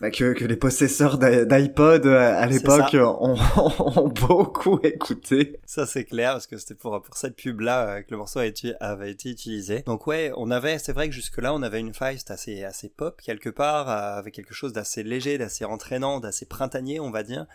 [0.00, 3.36] bah, que, que les possesseurs d'i- d'iPod à l'époque ont,
[3.96, 5.58] ont beaucoup écouté.
[5.66, 8.74] Ça c'est clair parce que c'était pour pour cette pub là que le morceau été,
[8.78, 9.82] avait été utilisé.
[9.86, 12.88] Donc ouais, on avait c'est vrai que jusque là on avait une Feist assez assez
[12.90, 17.46] pop quelque part avec quelque chose d'assez léger, d'assez entraînant, d'assez printanier on va dire.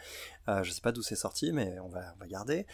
[0.49, 2.65] Euh, je sais pas d'où c'est sorti mais on va on va garder.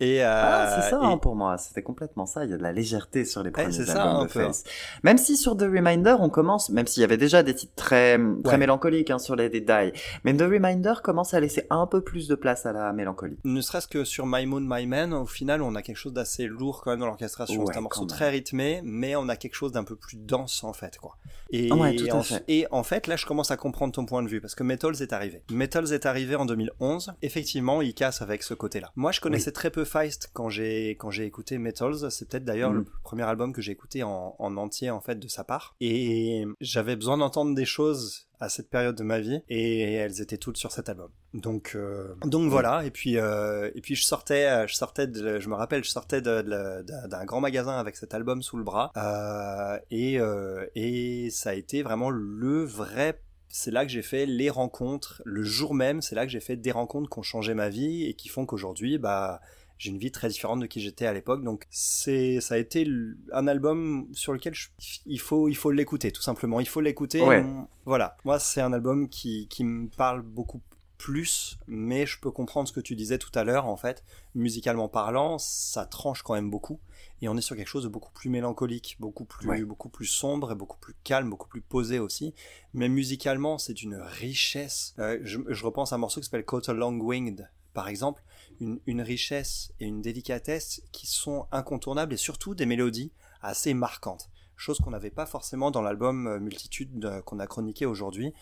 [0.00, 2.44] Et euh, Ah, c'est ça et- hein, pour moi, c'était complètement ça.
[2.44, 4.44] Il y a de la légèreté sur les premiers c'est ça, albums un de peu.
[4.46, 4.64] Face.
[5.02, 8.16] Même si sur The Reminder, on commence, même s'il y avait déjà des titres très
[8.44, 8.58] très Ouais.
[8.58, 9.92] mélancoliques hein, sur les détails,
[10.24, 13.36] mais The Reminder commence à laisser un peu plus de place à la mélancolie.
[13.44, 16.46] ne serait-ce que sur My Moon, My Man, au final, on a quelque chose d'assez
[16.46, 17.60] lourd quand même dans l'orchestration.
[17.60, 18.08] Ouais, c'est un morceau même.
[18.08, 21.16] très rythmé, mais on a quelque chose d'un peu plus dense en fait, quoi.
[21.50, 22.44] Et, Ouais, tout à en, fait.
[22.48, 25.00] et en fait, là, je commence à comprendre ton point de vue parce que Metals
[25.02, 25.42] est arrivé.
[25.50, 27.12] Metals est arrivé en 2011.
[27.22, 28.90] Effectivement, il casse avec ce côté-là.
[28.96, 32.10] Moi, je connaissais très peu Feist quand j'ai quand j'ai écouté Metals.
[32.10, 32.76] C'est peut-être d'ailleurs Mm.
[32.78, 35.74] le premier album que j'ai écouté en, en entier en fait de sa part.
[35.80, 40.36] Et j'avais besoin d'entendre des choses à cette période de ma vie et elles étaient
[40.38, 41.10] toutes sur cet album.
[41.34, 45.48] Donc euh, donc voilà et puis euh, et puis je sortais je sortais de, je
[45.48, 48.62] me rappelle je sortais de- de- d'un d'un grand magasin avec cet album sous le
[48.62, 54.02] bras euh, et euh, et ça a été vraiment le vrai c'est là que j'ai
[54.02, 57.22] fait les rencontres, le jour même, c'est là que j'ai fait des rencontres qui ont
[57.22, 59.40] changé ma vie et qui font qu'aujourd'hui, bah,
[59.78, 61.44] j'ai une vie très différente de qui j'étais à l'époque.
[61.44, 62.86] Donc c'est, ça a été
[63.32, 64.68] un album sur lequel je-
[65.06, 66.58] il faut, il faut l'écouter, tout simplement.
[66.60, 67.22] Il faut l'écouter.
[67.22, 67.44] Ouais.
[67.84, 68.16] Voilà.
[68.24, 70.60] Moi, c'est un album qui, qui me parle beaucoup
[70.98, 74.04] plus, mais je peux comprendre ce que tu disais tout à l'heure, en fait.
[74.34, 76.80] Musicalement parlant, ça tranche quand même beaucoup.
[77.22, 79.62] Et on est sur quelque chose de beaucoup plus mélancolique, beaucoup plus, Ouais.
[79.64, 82.34] beaucoup plus sombre et beaucoup plus calme, beaucoup plus posé aussi.
[82.74, 84.94] Mais musicalement, c'est d'une richesse.
[84.98, 88.22] Euh, je, je repense à un morceau qui s'appelle Caught a Long Winged, par exemple.
[88.60, 94.28] Une, une richesse et une délicatesse qui sont incontournables et surtout des mélodies assez marquantes.
[94.58, 98.34] Chose qu'on n'avait pas forcément dans l'album euh, Multitude euh, qu'on a chroniqué aujourd'hui.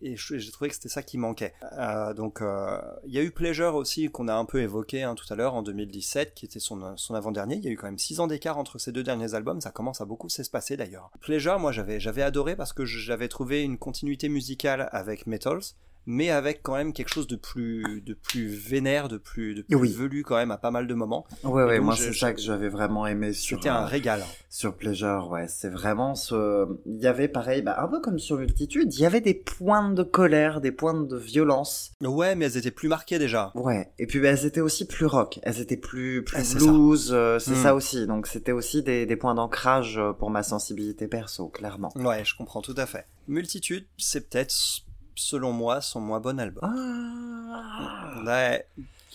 [0.00, 1.54] Et, j'ai trouvé que c'était ça qui manquait.
[1.72, 2.40] Euh, donc,
[3.04, 5.54] il y a eu Pleasure aussi qu'on a un peu évoqué hein, tout à l'heure
[5.54, 7.56] en 2017, qui était son, son avant-dernier.
[7.56, 9.60] Il y a eu quand même 6 ans d'écart entre ces deux derniers albums.
[9.60, 11.10] Ça commence à beaucoup s'espacer d'ailleurs.
[11.20, 15.74] Pleasure, moi j'avais adoré parce que j'avais trouvé une continuité musicale avec Metals,
[16.12, 19.76] mais avec quand même quelque chose de plus de plus vénère, de plus de plus
[19.76, 19.92] Oui.
[19.92, 21.24] velu quand même à pas mal de moments.
[21.44, 24.24] Ouais, ouais, moi c'est ça que j'avais vraiment aimé sur, C'était un euh, régal.
[24.48, 25.46] sur Pleasure, ouais.
[25.48, 26.66] C'est vraiment ce...
[26.86, 29.94] Il y avait pareil, bah, un peu comme sur Multitude, il y avait des pointes
[29.94, 31.92] de colère, des pointes de violence.
[32.02, 33.52] Ouais, mais elles étaient plus marquées déjà.
[33.54, 33.90] Ouais.
[33.98, 37.10] Et puis bah, elles étaient aussi plus rock, elles étaient plus, plus Ah, c'est blues,
[37.12, 37.54] euh, Hmm.
[37.54, 38.06] ça aussi.
[38.06, 41.92] Donc c'était aussi des, des points d'ancrage euh, pour ma sensibilité perso, clairement.
[41.96, 43.06] Ouais, je comprends tout à fait.
[43.28, 44.52] Multitude, c'est peut-être,
[45.14, 46.62] selon moi, son moins bon album.
[46.64, 48.22] Ah.
[48.26, 48.66] Ouais.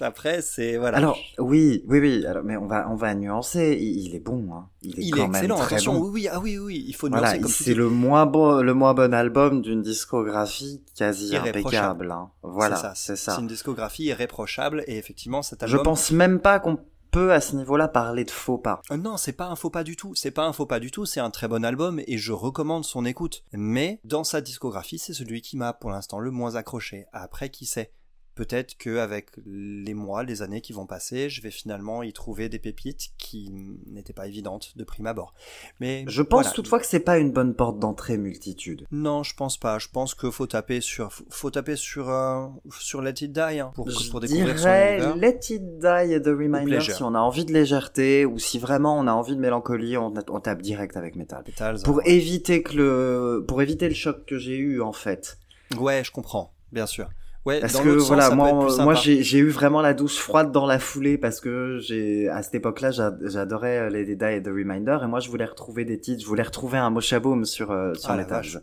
[0.01, 0.97] Après, c'est voilà.
[0.97, 2.25] Alors oui, oui, oui.
[2.25, 3.77] Alors, mais on va, on va nuancer.
[3.79, 4.67] Il, il est bon, hein.
[4.81, 5.55] Il est, il quand est même excellent.
[5.55, 5.99] très Attention, bon.
[6.07, 8.61] oui, oui, ah oui, oui, il faut Voilà, nuancer comme tu c'est le moins bon,
[8.61, 11.67] le moins bon album d'une discographie quasi Irréprochable.
[11.77, 12.11] impeccable.
[12.11, 12.29] Hein.
[12.43, 13.35] Voilà, c'est ça.
[13.35, 15.83] C'est une discographie irréprochable et effectivement cet Je album.
[15.83, 16.77] pense même pas qu'on
[17.15, 18.81] à ce niveau-là parler de faux pas.
[18.91, 20.15] Euh, non, c'est pas un faux pas du tout.
[20.15, 21.05] C'est pas un faux pas du tout.
[21.05, 23.43] C'est un très bon album et je recommande son écoute.
[23.53, 27.05] Mais dans sa discographie, c'est celui qui m'a pour l'instant le moins accroché.
[27.13, 27.91] Après, qui sait?
[28.35, 32.49] Peut-être que avec les mois, les années qui vont passer, je vais finalement y trouver
[32.49, 33.49] des pépites qui
[33.87, 35.33] n'étaient pas évidentes de prime abord.
[35.79, 36.51] Mais Je pense voilà.
[36.55, 38.85] toutefois que c'est pas une bonne porte d'entrée multitude.
[38.91, 39.79] Non, je pense pas.
[39.79, 42.47] Je pense que faut taper sur, faut- taper sur, euh,
[42.79, 45.15] sur Let It Die hein, pour, Je pour découvrir dirais.
[45.15, 48.99] Let It Die et The Reminder si on a envie de légèreté ou si vraiment
[48.99, 51.43] on a envie de mélancolie, on, on tape direct avec Metal.
[51.47, 52.03] Metals, Pour hein.
[52.05, 55.37] éviter que le, pour éviter le choc que j'ai eu en fait.
[55.79, 57.09] Ouais, je comprends, bien sûr.
[57.45, 58.51] Ouais, Parce dans que sens, voilà, moi,
[58.83, 62.55] moi j'ai eu vraiment la douche froide dans la foulée parce que j'ai à cette
[62.55, 65.99] époque-là j'a- j'adorais euh, Lady Di et The Reminder et moi je voulais retrouver des
[65.99, 68.57] titres, je voulais retrouver un Mochaboom sur euh, sur Ah, vache.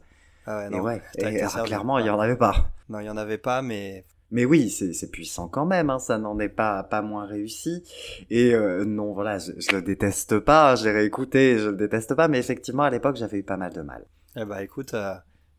[0.47, 1.69] Ah ouais, Et non, ouais, et, été ah, servi.
[1.69, 2.73] clairement il y en avait pas.
[2.89, 5.99] Non, il y en avait pas, mais Mais oui, c'est c'est puissant quand même, hein,
[6.01, 7.85] ça n'en est pas pas moins réussi.
[8.31, 12.27] Et euh, non, voilà, je, je le déteste pas, j'ai réécouté, je le déteste pas,
[12.29, 14.07] mais effectivement à l'époque j'avais eu pas mal de mal.
[14.37, 15.15] eh bah écoute, euh,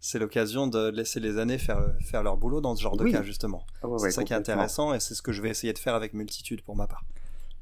[0.06, 3.14] c'est l'occasion de laisser les années faire faire leur boulot dans ce genre de Oui.
[3.14, 3.66] cas justement.
[3.82, 5.72] Ah ouais, c'est ouais, ça qui est intéressant et c'est ce que je vais essayer
[5.72, 7.04] de faire avec Multitude pour ma part.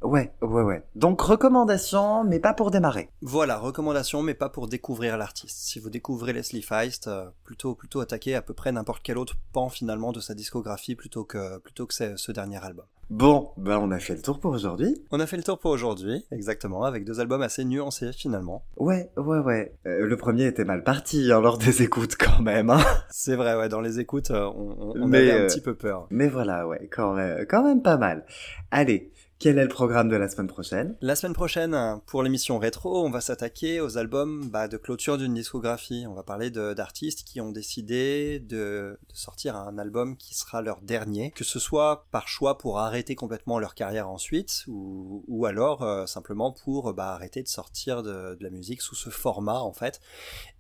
[0.02, 0.84] Ouais, ouais, ouais.
[0.96, 3.12] Donc recommandation, mais pas pour démarrer.
[3.22, 5.60] Voilà, recommandation, mais pas pour découvrir l'artiste.
[5.60, 9.36] Si vous découvrez Leslie Feist, euh, plutôt plutôt attaquer à peu près n'importe quel autre
[9.54, 12.86] pan finalement de sa discographie plutôt que plutôt que ce dernier album.
[13.12, 14.96] Bon, ben on a fait le tour pour aujourd'hui.
[15.12, 18.64] On a fait le tour pour aujourd'hui, exactement, avec deux albums assez nuancés finalement.
[18.78, 19.76] Ouais, ouais, ouais.
[19.86, 22.70] Euh, le premier était mal parti hein, lors des écoutes quand même.
[22.70, 22.80] Hein.
[23.10, 25.60] C'est vrai, ouais, dans les écoutes, euh, on, on- on Mais, avait un euh, petit
[25.60, 26.08] peu peur.
[26.10, 28.26] Mais voilà, ouais, quand même, quand même pas mal.
[28.72, 29.12] Allez,
[29.42, 30.96] quel est le programme de la semaine prochaine?
[31.02, 35.34] La semaine prochaine, pour l'émission rétro, on va s'attaquer aux albums bah, de clôture d'une
[35.34, 36.06] discographie.
[36.08, 41.32] On va parler d'artistes qui ont décidé de, sortir un album qui sera leur dernier,
[41.32, 46.52] que ce soit par choix pour arrêter complètement leur carrière ensuite, ou, alors euh, simplement
[46.52, 50.02] pour bah, arrêter de sortir de la musique sous ce format en fait.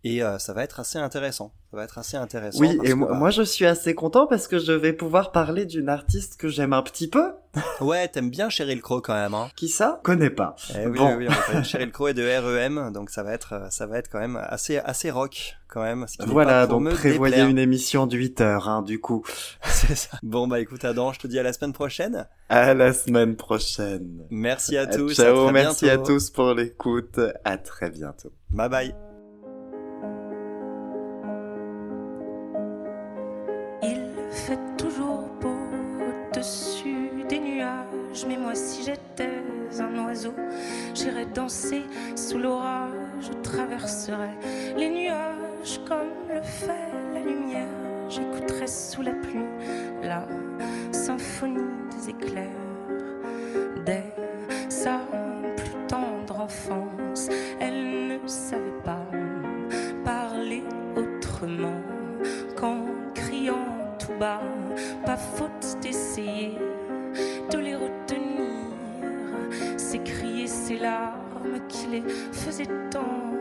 [0.03, 1.53] Et euh, ça va être assez intéressant.
[1.69, 2.59] Ça va être assez intéressant.
[2.59, 5.65] Oui, et que, bah, moi je suis assez content parce que je vais pouvoir parler
[5.65, 7.31] d'une artiste que j'aime un petit peu.
[7.81, 9.49] Ouais, t'aimes bien Cheryl Crow quand même, hein.
[9.55, 9.99] Qui ça?
[10.03, 10.55] Connais pas.
[10.75, 11.09] Eh oui, Bon.
[11.09, 13.53] oui, oui, on va parler de Cheryl Crow et de REM, donc ça va être,
[13.53, 16.05] euh, ça va être quand même assez, assez rock quand même.
[16.07, 17.49] ce qui n'est Voilà, donc prévoyez déplaire.
[17.49, 19.23] une émission de 8 heures, hein, du coup.
[19.63, 20.17] C'est ça.
[20.23, 22.27] Bon bah écoute Adam, je te dis à la semaine prochaine.
[22.49, 24.25] À la semaine prochaine.
[24.31, 25.19] Merci à Euh, tous.
[25.19, 27.19] à Ciao, très merci à tous pour l'écoute.
[27.43, 28.31] À très bientôt.
[28.49, 29.10] Bye bye.
[40.93, 41.83] J'irais danser
[42.15, 42.91] sous l'orage,
[43.21, 44.37] je traverserais
[44.77, 47.67] les nuages comme le fait la lumière,
[48.09, 49.45] j'écouterais sous la pluie
[50.03, 50.27] la
[50.91, 51.59] symphonie
[51.91, 52.47] des éclairs,
[53.85, 54.03] dès
[54.69, 54.99] sa
[55.55, 59.05] plus tendre enfance, elle ne savait pas
[60.03, 60.63] parler
[60.95, 61.81] autrement
[62.55, 63.65] qu'en criant
[63.99, 64.41] tout bas,
[65.05, 66.57] pas faute d'essayer
[70.77, 73.31] larmes qui les faisaient tant.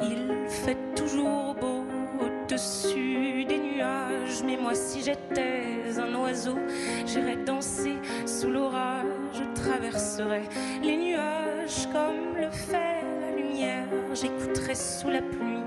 [0.00, 1.84] Il fait toujours beau
[2.20, 5.64] au-dessus des nuages, mais moi si j'étais
[5.98, 6.58] un oiseau,
[7.06, 7.96] j'irais danser
[8.26, 10.48] sous l'orage, je traverserais
[10.82, 15.62] les nuages comme le fait la lumière, j'écouterais sous la pluie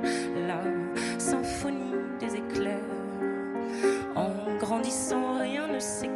[0.48, 0.62] la
[1.18, 2.78] symphonie des éclairs.
[4.16, 6.10] En grandissant, rien ne s'est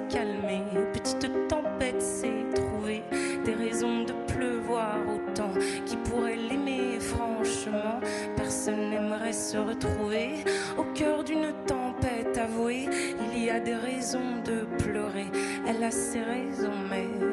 [9.58, 10.44] retrouver
[10.78, 12.88] au cœur d'une tempête avouée.
[13.34, 15.28] Il y a des raisons de pleurer.
[15.68, 17.31] Elle a ses raisons, mais.